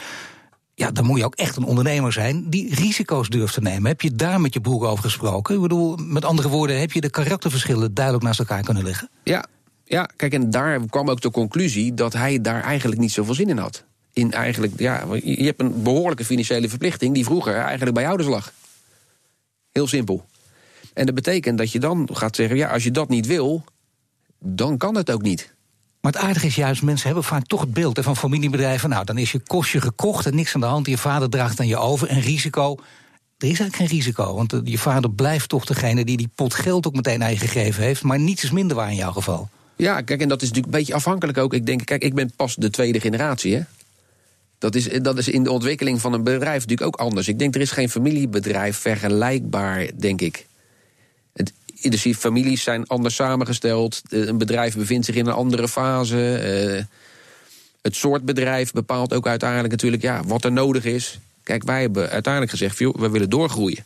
Ja, 0.76 0.92
dan 0.92 1.06
moet 1.06 1.18
je 1.18 1.26
ook 1.26 1.36
echt 1.36 1.56
een 1.56 1.64
ondernemer 1.64 2.12
zijn 2.12 2.50
die 2.50 2.76
risico's 2.76 3.30
durft 3.30 3.54
te 3.54 3.62
nemen. 3.62 3.88
Heb 3.88 4.02
je 4.02 4.12
daar 4.12 4.42
met 4.42 4.54
je 4.54 4.62
broer 4.62 4.88
over 4.88 5.04
gesproken? 5.04 5.56
Ik 5.56 5.62
bedoel, 5.62 5.96
met 5.96 6.26
andere 6.26 6.50
woorden, 6.50 6.80
heb 6.80 6.92
je 6.92 7.02
de 7.02 7.10
karakterverschillen 7.10 7.94
duidelijk 7.94 8.26
naast 8.26 8.40
elkaar 8.40 8.64
kunnen 8.64 8.84
leggen? 8.84 9.10
Ja, 9.24 9.46
ja, 9.86 10.10
kijk, 10.16 10.34
en 10.34 10.50
daar 10.50 10.80
kwam 10.90 11.10
ook 11.10 11.22
de 11.22 11.32
conclusie 11.32 11.94
dat 11.94 12.14
hij 12.14 12.42
daar 12.42 12.64
eigenlijk 12.64 13.02
niet 13.02 13.12
zoveel 13.12 13.34
zin 13.34 13.50
in 13.50 13.58
had. 13.58 13.84
In 14.14 14.32
eigenlijk, 14.32 14.80
ja, 14.80 15.06
je 15.24 15.44
hebt 15.44 15.62
een 15.62 15.84
behoorlijke 15.84 16.26
financiële 16.26 16.70
verplichting 16.70 17.14
die 17.14 17.24
vroeger 17.24 17.56
eigenlijk 17.56 17.96
bij 17.96 18.08
ouders 18.08 18.30
lag. 18.30 18.54
Heel 19.72 19.88
simpel. 19.88 20.26
En 20.94 21.06
dat 21.06 21.16
betekent 21.16 21.58
dat 21.58 21.72
je 21.72 21.80
dan 21.80 22.10
gaat 22.14 22.36
zeggen: 22.36 22.58
ja, 22.58 22.68
als 22.70 22.84
je 22.84 22.92
dat 22.92 23.10
niet 23.10 23.26
wil, 23.26 23.64
dan 24.40 24.78
kan 24.78 24.96
het 24.96 25.12
ook 25.12 25.22
niet. 25.22 25.54
Maar 26.02 26.12
het 26.12 26.22
aardige 26.22 26.46
is 26.46 26.56
juist, 26.56 26.82
mensen 26.82 27.06
hebben 27.06 27.24
vaak 27.24 27.46
toch 27.46 27.62
het 27.62 27.74
beeld 27.74 28.00
van 28.02 28.18
familiebedrijven. 28.18 28.90
Nou, 28.90 29.06
dan 29.06 29.18
is 29.18 29.32
je 29.32 29.40
kostje 29.40 29.82
gekocht 29.82 30.26
en 30.26 30.36
niks 30.36 30.56
aan 30.56 30.62
de 30.62 30.68
hand. 30.68 30.88
Je 30.88 30.98
vader 30.98 31.30
draagt 31.30 31.60
aan 31.60 31.68
je 31.68 31.78
over. 31.78 32.08
En 32.08 32.20
risico. 32.20 32.76
Er 33.38 33.48
is 33.48 33.60
eigenlijk 33.60 33.76
geen 33.76 33.88
risico. 33.88 34.36
Want 34.36 34.62
je 34.64 34.78
vader 34.78 35.12
blijft 35.12 35.50
toch 35.50 35.66
degene 35.66 36.06
die 36.06 36.18
die 36.18 36.30
pot 36.36 36.54
geld 36.54 36.88
ook 36.88 36.96
meteen 36.96 37.22
eigen 37.22 37.48
gegeven 37.48 37.84
heeft. 37.84 38.04
Maar 38.04 38.20
niets 38.20 38.44
is 38.44 38.52
minder 38.52 38.76
waar 38.76 38.90
in 38.90 38.96
jouw 38.96 39.12
geval. 39.12 39.50
Ja, 39.76 40.02
kijk, 40.02 40.22
en 40.22 40.28
dat 40.28 40.42
is 40.42 40.48
natuurlijk 40.48 40.74
een 40.74 40.80
beetje 40.80 40.94
afhankelijk 40.94 41.38
ook. 41.38 41.54
Ik 41.54 41.66
denk, 41.66 41.86
kijk, 41.86 42.04
ik 42.04 42.14
ben 42.14 42.32
pas 42.36 42.56
de 42.56 42.70
tweede 42.70 43.00
generatie, 43.00 43.56
hè. 43.56 43.62
Dat 44.58 44.76
is, 44.76 44.90
dat 45.02 45.18
is 45.18 45.28
in 45.28 45.44
de 45.44 45.52
ontwikkeling 45.52 46.02
van 46.02 46.14
een 46.14 46.24
bedrijf 46.24 46.62
natuurlijk 46.62 46.82
ook 46.82 46.96
anders. 47.08 47.28
Ik 47.28 47.40
denk, 47.40 47.56
er 47.56 47.62
is 47.62 47.72
geen 47.72 47.90
familiebedrijf 47.90 48.78
vergelijkbaar, 48.78 49.90
denk 49.96 50.22
ik. 50.22 50.46
Het, 51.34 51.54
dus 51.82 52.02
die 52.02 52.16
families 52.16 52.64
zijn 52.64 52.88
anders 52.88 53.16
samengesteld. 53.16 54.02
Een 54.10 54.38
bedrijf 54.38 54.76
bevindt 54.76 55.06
zich 55.06 55.16
in 55.16 55.26
een 55.26 55.34
andere 55.34 55.68
fase. 55.68 56.76
Uh, 56.76 56.84
het 57.82 57.96
soort 57.96 58.26
bedrijf 58.26 58.72
bepaalt 58.72 59.14
ook 59.14 59.28
uiteindelijk 59.28 59.72
natuurlijk 59.72 60.02
ja, 60.02 60.24
wat 60.24 60.44
er 60.44 60.52
nodig 60.52 60.86
is. 60.86 61.20
Kijk, 61.44 61.64
wij 61.64 61.82
hebben 61.82 62.10
uiteindelijk 62.10 62.52
gezegd, 62.52 62.78
joh, 62.78 62.96
we 62.96 63.10
willen 63.10 63.30
doorgroeien. 63.30 63.86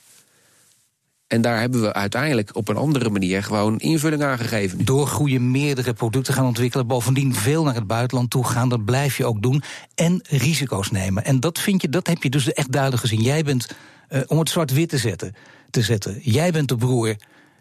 En 1.30 1.42
daar 1.42 1.60
hebben 1.60 1.82
we 1.82 1.94
uiteindelijk 1.94 2.56
op 2.56 2.68
een 2.68 2.76
andere 2.76 3.10
manier 3.10 3.44
gewoon 3.44 3.80
invulling 3.80 4.24
aan 4.24 4.38
gegeven. 4.38 4.86
Doorgroeien, 4.86 5.52
meerdere 5.52 5.94
producten 5.94 6.34
gaan 6.34 6.46
ontwikkelen. 6.46 6.88
Bovendien 6.88 7.34
veel 7.34 7.64
naar 7.64 7.76
het 7.76 7.88
buitenland 7.88 8.30
toe 8.30 8.46
gaan. 8.46 8.70
Dat 8.70 8.86
blijf 8.86 9.18
je 9.18 9.26
ook 9.26 9.42
doen. 9.42 9.64
En 9.96 10.22
risico's 10.30 10.92
nemen. 10.92 11.26
En 11.26 11.40
dat 11.40 11.60
vind 11.60 11.82
je, 11.82 11.90
dat 11.90 12.08
heb 12.08 12.24
je 12.24 12.30
dus 12.30 12.54
echt 12.54 12.72
duidelijk 12.72 13.02
gezien. 13.02 13.22
Jij 13.22 13.44
bent, 13.44 13.70
uh, 14.10 14.22
om 14.28 14.40
het 14.40 14.50
zwart-wit 14.50 14.90
te 14.90 14.98
zetten, 14.98 15.36
te 15.70 15.82
zetten. 15.82 16.20
Jij 16.22 16.52
bent 16.52 16.68
de 16.68 16.76
broer 16.76 17.16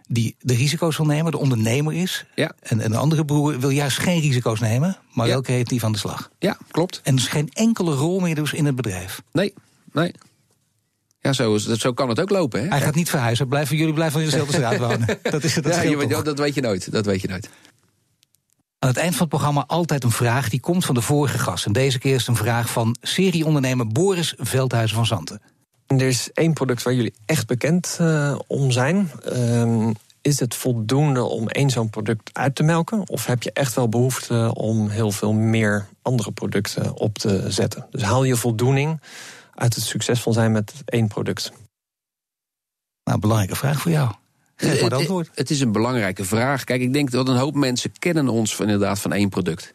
die 0.07 0.37
de 0.41 0.55
risico's 0.55 0.97
wil 0.97 1.07
nemen, 1.07 1.33
de 1.33 1.39
ondernemer 1.39 1.95
is. 1.95 2.25
Ja. 2.35 2.53
En, 2.61 2.81
en 2.81 2.91
de 2.91 2.97
andere 2.97 3.25
broer 3.25 3.61
wil 3.61 3.71
juist 3.71 3.99
geen 3.99 4.21
risico's 4.21 4.61
nemen, 4.61 4.97
maar 5.13 5.27
ja. 5.27 5.33
welke 5.33 5.53
heeft 5.53 5.69
die 5.69 5.81
van 5.81 5.93
de 5.93 5.99
slag? 5.99 6.31
Ja, 6.39 6.59
klopt. 6.71 7.01
En 7.05 7.17
dus 7.17 7.29
geen 7.29 7.49
enkele 7.53 7.95
rol 7.95 8.21
meer 8.21 8.35
dus 8.35 8.53
in 8.53 8.67
het 8.67 8.77
bedrijf. 8.77 9.23
Nee, 9.33 9.55
nee. 9.93 10.13
Ja, 11.29 11.35
zo, 11.35 11.55
is, 11.55 11.67
zo 11.67 11.93
kan 11.93 12.09
het 12.09 12.21
ook 12.21 12.31
lopen. 12.31 12.63
Hè? 12.63 12.69
Hij 12.69 12.81
gaat 12.81 12.95
niet 12.95 13.11
verhuizen. 13.11 13.49
Blijven, 13.49 13.77
jullie 13.77 13.95
blijven 13.95 14.21
in 14.21 14.27
dezelfde 14.27 14.53
straat 14.59 14.79
wonen. 14.79 15.19
Dat 15.23 15.45
is 15.45 15.55
het. 15.55 15.65
Dat 15.65 15.75
ja, 15.75 15.83
je 15.83 15.97
weet, 15.97 16.25
dat 16.25 16.39
weet 16.39 16.55
je 16.55 16.61
nooit. 16.61 16.93
Dat 16.93 17.07
weet 17.07 17.21
je 17.21 17.29
nooit. 17.29 17.49
Aan 18.79 18.89
het 18.89 18.99
eind 18.99 19.13
van 19.13 19.21
het 19.21 19.29
programma 19.29 19.65
altijd 19.67 20.05
een 20.05 20.11
vraag 20.11 20.49
die 20.49 20.61
komt 20.61 20.85
van 20.85 20.95
de 20.95 21.01
vorige 21.01 21.39
gast. 21.39 21.67
En 21.67 21.73
deze 21.73 21.99
keer 21.99 22.15
is 22.15 22.19
het 22.19 22.29
een 22.29 22.45
vraag 22.45 22.71
van 22.71 22.97
serieondernemer 23.01 23.87
Boris 23.87 24.35
Veldhuizen 24.39 24.97
van 24.97 25.07
Zanten. 25.07 25.41
Er 25.87 26.03
is 26.03 26.31
één 26.33 26.53
product 26.53 26.83
waar 26.83 26.95
jullie 26.95 27.15
echt 27.27 27.47
bekend 27.47 27.99
uh, 28.01 28.39
om 28.47 28.71
zijn. 28.71 29.11
Uh, 29.33 29.91
is 30.21 30.41
het 30.41 30.55
voldoende 30.55 31.23
om 31.23 31.49
één 31.49 31.71
zo'n 31.71 31.91
product 31.91 32.31
uit 32.33 32.55
te 32.55 32.63
melken? 32.63 33.09
Of 33.09 33.27
heb 33.27 33.43
je 33.43 33.53
echt 33.53 33.75
wel 33.75 33.89
behoefte 33.89 34.51
om 34.55 34.89
heel 34.89 35.11
veel 35.11 35.33
meer 35.33 35.89
andere 36.03 36.31
producten 36.31 36.97
op 36.97 37.19
te 37.19 37.45
zetten? 37.49 37.87
Dus 37.91 38.03
haal 38.03 38.25
je 38.25 38.37
voldoening 38.37 39.01
uit 39.59 39.75
het 39.75 39.85
succesvol 39.85 40.33
zijn 40.33 40.53
met 40.53 40.73
één 40.85 41.09
product? 41.09 41.53
Nou, 43.05 43.19
belangrijke 43.19 43.57
vraag 43.57 43.81
voor 43.81 43.91
jou. 43.91 44.13
Geef 44.57 44.81
maar 44.81 44.95
antwoord. 44.95 45.27
Het, 45.27 45.39
het 45.39 45.51
is 45.51 45.61
een 45.61 45.73
belangrijke 45.73 46.25
vraag. 46.25 46.65
Kijk, 46.65 46.81
ik 46.81 46.93
denk 46.93 47.11
dat 47.11 47.29
een 47.29 47.37
hoop 47.37 47.55
mensen 47.55 47.93
kennen 47.99 48.29
ons 48.29 48.55
van, 48.55 48.65
inderdaad 48.65 48.99
van 48.99 49.13
één 49.13 49.29
product. 49.29 49.71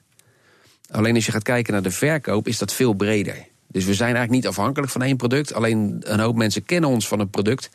Alleen 0.92 1.16
als 1.16 1.26
je 1.26 1.32
gaat 1.32 1.44
kijken 1.44 1.74
naar 1.74 1.82
de 1.82 1.92
verkoop, 1.92 2.48
is 2.48 2.58
dat 2.58 2.74
veel 2.74 2.94
breder. 2.94 3.46
Dus 3.68 3.86
we 3.86 3.94
zijn 3.94 4.16
eigenlijk 4.16 4.44
niet 4.44 4.48
afhankelijk 4.48 4.92
van 4.92 5.02
één 5.02 5.18
product. 5.18 5.54
Alleen 5.54 5.98
een 6.00 6.20
hoop 6.20 6.36
mensen 6.36 6.66
kennen 6.66 6.90
ons 6.90 7.08
van 7.08 7.20
een 7.20 7.30
product. 7.30 7.70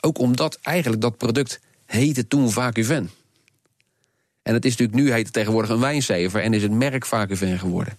Ook 0.00 0.18
omdat 0.18 0.58
eigenlijk 0.62 1.02
dat 1.02 1.16
product 1.16 1.60
heette 1.86 2.26
toen 2.26 2.50
Vacuven. 2.50 3.10
En 4.42 4.54
het 4.54 4.64
is 4.64 4.76
natuurlijk 4.76 4.98
nu 4.98 5.12
heet 5.12 5.24
het 5.24 5.32
tegenwoordig 5.32 5.70
een 5.70 5.80
wijnzever 5.80 6.40
en 6.42 6.54
is 6.54 6.62
het 6.62 6.72
merk 6.72 7.06
Vacuven 7.06 7.58
geworden. 7.58 7.98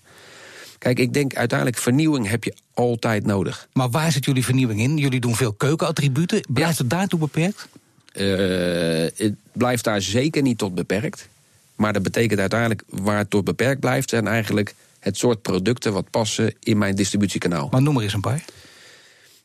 Kijk, 0.79 0.99
ik 0.99 1.13
denk 1.13 1.35
uiteindelijk 1.35 1.79
vernieuwing 1.79 2.29
heb 2.29 2.43
je 2.43 2.53
altijd 2.73 3.25
nodig. 3.25 3.67
Maar 3.73 3.89
waar 3.89 4.11
zit 4.11 4.25
jullie 4.25 4.45
vernieuwing 4.45 4.79
in? 4.79 4.97
Jullie 4.97 5.19
doen 5.19 5.35
veel 5.35 5.53
keukenattributen. 5.53 6.41
Blijft 6.49 6.77
ja. 6.77 6.81
het 6.81 6.89
daartoe 6.89 7.19
beperkt? 7.19 7.67
Uh, 8.13 9.07
het 9.15 9.33
blijft 9.51 9.83
daar 9.83 10.01
zeker 10.01 10.41
niet 10.41 10.57
tot 10.57 10.75
beperkt. 10.75 11.27
Maar 11.75 11.93
dat 11.93 12.03
betekent 12.03 12.39
uiteindelijk 12.39 12.83
waar 12.89 13.17
het 13.17 13.29
tot 13.29 13.43
beperkt 13.43 13.79
blijft, 13.79 14.09
zijn 14.09 14.27
eigenlijk 14.27 14.75
het 14.99 15.17
soort 15.17 15.41
producten 15.41 15.93
wat 15.93 16.09
passen 16.09 16.53
in 16.59 16.77
mijn 16.77 16.95
distributiekanaal. 16.95 17.67
Maar 17.71 17.81
noem 17.81 17.93
maar 17.93 18.03
eens 18.03 18.13
een 18.13 18.21
paar. 18.21 18.43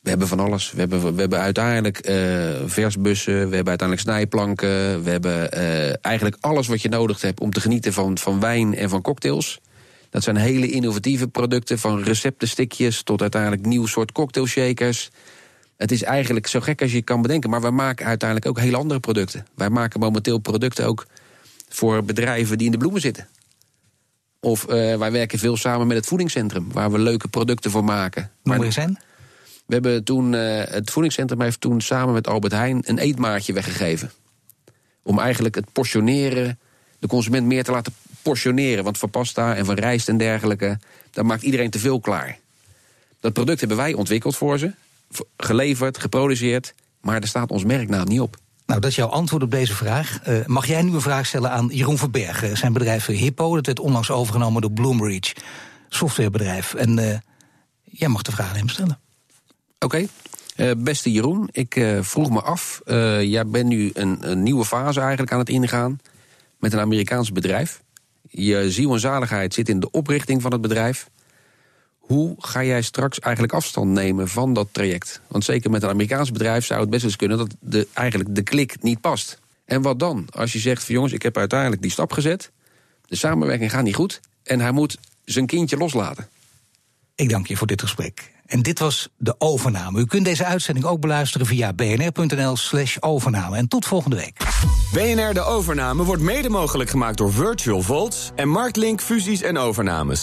We 0.00 0.10
hebben 0.10 0.28
van 0.28 0.40
alles. 0.40 0.72
We 0.72 0.80
hebben, 0.80 1.14
we 1.14 1.20
hebben 1.20 1.40
uiteindelijk 1.40 2.08
uh, 2.08 2.14
versbussen, 2.66 3.34
we 3.34 3.54
hebben 3.54 3.78
uiteindelijk 3.78 4.00
snijplanken. 4.00 5.02
We 5.02 5.10
hebben 5.10 5.58
uh, 5.58 5.94
eigenlijk 6.00 6.36
alles 6.40 6.66
wat 6.66 6.82
je 6.82 6.88
nodig 6.88 7.20
hebt 7.20 7.40
om 7.40 7.52
te 7.52 7.60
genieten 7.60 7.92
van, 7.92 8.18
van 8.18 8.40
wijn 8.40 8.74
en 8.74 8.88
van 8.88 9.02
cocktails. 9.02 9.60
Dat 10.14 10.22
zijn 10.22 10.36
hele 10.36 10.70
innovatieve 10.70 11.28
producten, 11.28 11.78
van 11.78 12.02
receptenstikjes 12.02 13.02
tot 13.02 13.20
uiteindelijk 13.20 13.66
nieuw 13.66 13.86
soort 13.86 14.12
cocktailshakers. 14.12 15.10
Het 15.76 15.92
is 15.92 16.02
eigenlijk 16.02 16.46
zo 16.46 16.60
gek 16.60 16.82
als 16.82 16.92
je 16.92 17.02
kan 17.02 17.22
bedenken, 17.22 17.50
maar 17.50 17.60
wij 17.60 17.70
maken 17.70 18.06
uiteindelijk 18.06 18.48
ook 18.48 18.64
heel 18.64 18.74
andere 18.74 19.00
producten. 19.00 19.46
Wij 19.54 19.70
maken 19.70 20.00
momenteel 20.00 20.38
producten 20.38 20.86
ook 20.86 21.06
voor 21.68 22.04
bedrijven 22.04 22.58
die 22.58 22.66
in 22.66 22.72
de 22.72 22.78
bloemen 22.78 23.00
zitten. 23.00 23.28
Of 24.40 24.62
uh, 24.62 24.96
wij 24.96 25.12
werken 25.12 25.38
veel 25.38 25.56
samen 25.56 25.86
met 25.86 25.96
het 25.96 26.06
voedingscentrum, 26.06 26.72
waar 26.72 26.92
we 26.92 26.98
leuke 26.98 27.28
producten 27.28 27.70
voor 27.70 27.84
maken. 27.84 28.30
Noem 28.42 28.62
eens 28.62 28.74
zijn. 28.74 28.98
We 29.66 29.74
hebben 29.74 30.04
toen, 30.04 30.32
uh, 30.32 30.62
het 30.64 30.90
voedingscentrum 30.90 31.40
heeft 31.40 31.60
toen 31.60 31.80
samen 31.80 32.14
met 32.14 32.26
Albert 32.26 32.52
Heijn 32.52 32.82
een 32.86 32.98
eetmaatje 32.98 33.52
weggegeven. 33.52 34.10
Om 35.02 35.18
eigenlijk 35.18 35.54
het 35.54 35.72
portioneren, 35.72 36.58
de 36.98 37.06
consument 37.06 37.46
meer 37.46 37.64
te 37.64 37.70
laten 37.70 37.92
portioneren. 38.24 38.84
Want 38.84 38.98
van 38.98 39.10
pasta 39.10 39.54
en 39.54 39.64
van 39.64 39.74
rijst 39.74 40.08
en 40.08 40.16
dergelijke, 40.16 40.78
daar 41.10 41.26
maakt 41.26 41.42
iedereen 41.42 41.70
te 41.70 41.78
veel 41.78 42.00
klaar. 42.00 42.38
Dat 43.20 43.32
product 43.32 43.58
hebben 43.58 43.76
wij 43.76 43.92
ontwikkeld 43.92 44.36
voor 44.36 44.58
ze, 44.58 44.72
geleverd, 45.36 45.98
geproduceerd, 45.98 46.74
maar 47.00 47.20
daar 47.20 47.28
staat 47.28 47.50
ons 47.50 47.64
merknaam 47.64 48.08
niet 48.08 48.20
op. 48.20 48.36
Nou, 48.66 48.80
dat 48.80 48.90
is 48.90 48.96
jouw 48.96 49.08
antwoord 49.08 49.42
op 49.42 49.50
deze 49.50 49.74
vraag. 49.74 50.20
Uh, 50.28 50.46
mag 50.46 50.66
jij 50.66 50.82
nu 50.82 50.94
een 50.94 51.00
vraag 51.00 51.26
stellen 51.26 51.50
aan 51.50 51.68
Jeroen 51.72 51.98
Verbergen? 51.98 52.56
Zijn 52.56 52.72
bedrijf 52.72 53.06
Hippo, 53.06 53.54
dat 53.54 53.66
werd 53.66 53.80
onlangs 53.80 54.10
overgenomen 54.10 54.62
door 54.62 54.72
Bloomreach, 54.72 55.32
softwarebedrijf. 55.88 56.74
En 56.74 56.98
uh, 56.98 57.16
jij 57.84 58.08
mag 58.08 58.22
de 58.22 58.32
vraag 58.32 58.48
aan 58.48 58.56
hem 58.56 58.68
stellen. 58.68 58.98
Oké. 59.78 59.84
Okay. 59.84 60.08
Uh, 60.56 60.70
beste 60.76 61.12
Jeroen, 61.12 61.48
ik 61.52 61.86
vroeg 62.00 62.30
me 62.30 62.40
af. 62.40 62.80
Jij 63.20 63.46
bent 63.46 63.66
nu 63.66 63.90
een, 63.94 64.30
een, 64.30 64.42
nieuwe 64.42 64.64
fase 64.64 65.00
eigenlijk 65.00 65.32
aan 65.32 65.38
het 65.38 65.48
ingaan 65.48 66.00
met 66.58 66.72
een 66.72 66.80
Amerikaans 66.80 67.32
bedrijf. 67.32 67.82
Je 68.36 68.70
ziel 68.70 68.92
en 68.92 69.00
zaligheid 69.00 69.54
zit 69.54 69.68
in 69.68 69.80
de 69.80 69.90
oprichting 69.90 70.42
van 70.42 70.52
het 70.52 70.60
bedrijf. 70.60 71.08
hoe 71.98 72.34
ga 72.38 72.64
jij 72.64 72.82
straks 72.82 73.18
eigenlijk 73.18 73.54
afstand 73.54 73.90
nemen 73.90 74.28
van 74.28 74.52
dat 74.52 74.68
traject? 74.72 75.20
Want 75.28 75.44
zeker 75.44 75.70
met 75.70 75.82
een 75.82 75.88
Amerikaans 75.88 76.32
bedrijf 76.32 76.64
zou 76.64 76.80
het 76.80 76.90
best 76.90 77.04
eens 77.04 77.16
kunnen 77.16 77.38
dat 77.38 77.54
de, 77.60 77.88
eigenlijk 77.92 78.34
de 78.34 78.42
klik 78.42 78.82
niet 78.82 79.00
past. 79.00 79.38
En 79.64 79.82
wat 79.82 79.98
dan? 79.98 80.26
Als 80.30 80.52
je 80.52 80.58
zegt 80.58 80.84
van 80.84 80.94
jongens, 80.94 81.12
ik 81.12 81.22
heb 81.22 81.36
uiteindelijk 81.36 81.82
die 81.82 81.90
stap 81.90 82.12
gezet, 82.12 82.50
de 83.06 83.16
samenwerking 83.16 83.70
gaat 83.70 83.84
niet 83.84 83.94
goed 83.94 84.20
en 84.42 84.60
hij 84.60 84.72
moet 84.72 84.98
zijn 85.24 85.46
kindje 85.46 85.76
loslaten. 85.76 86.28
Ik 87.14 87.28
dank 87.28 87.46
je 87.46 87.56
voor 87.56 87.66
dit 87.66 87.82
gesprek. 87.82 88.33
En 88.46 88.62
dit 88.62 88.78
was 88.78 89.08
de 89.16 89.34
overname. 89.38 90.00
U 90.00 90.06
kunt 90.06 90.24
deze 90.24 90.44
uitzending 90.44 90.86
ook 90.86 91.00
beluisteren 91.00 91.46
via 91.46 91.72
bnr.nl/slash 91.72 92.96
overname. 93.00 93.56
En 93.56 93.68
tot 93.68 93.86
volgende 93.86 94.16
week. 94.16 94.36
BNR 94.92 95.34
De 95.34 95.42
Overname 95.44 96.04
wordt 96.04 96.22
mede 96.22 96.48
mogelijk 96.48 96.90
gemaakt 96.90 97.18
door 97.18 97.32
Virtual 97.32 97.82
Volts 97.82 98.30
en 98.36 98.48
Marktlink 98.48 99.00
Fusies 99.00 99.42
en 99.42 99.58
Overnames. 99.58 100.22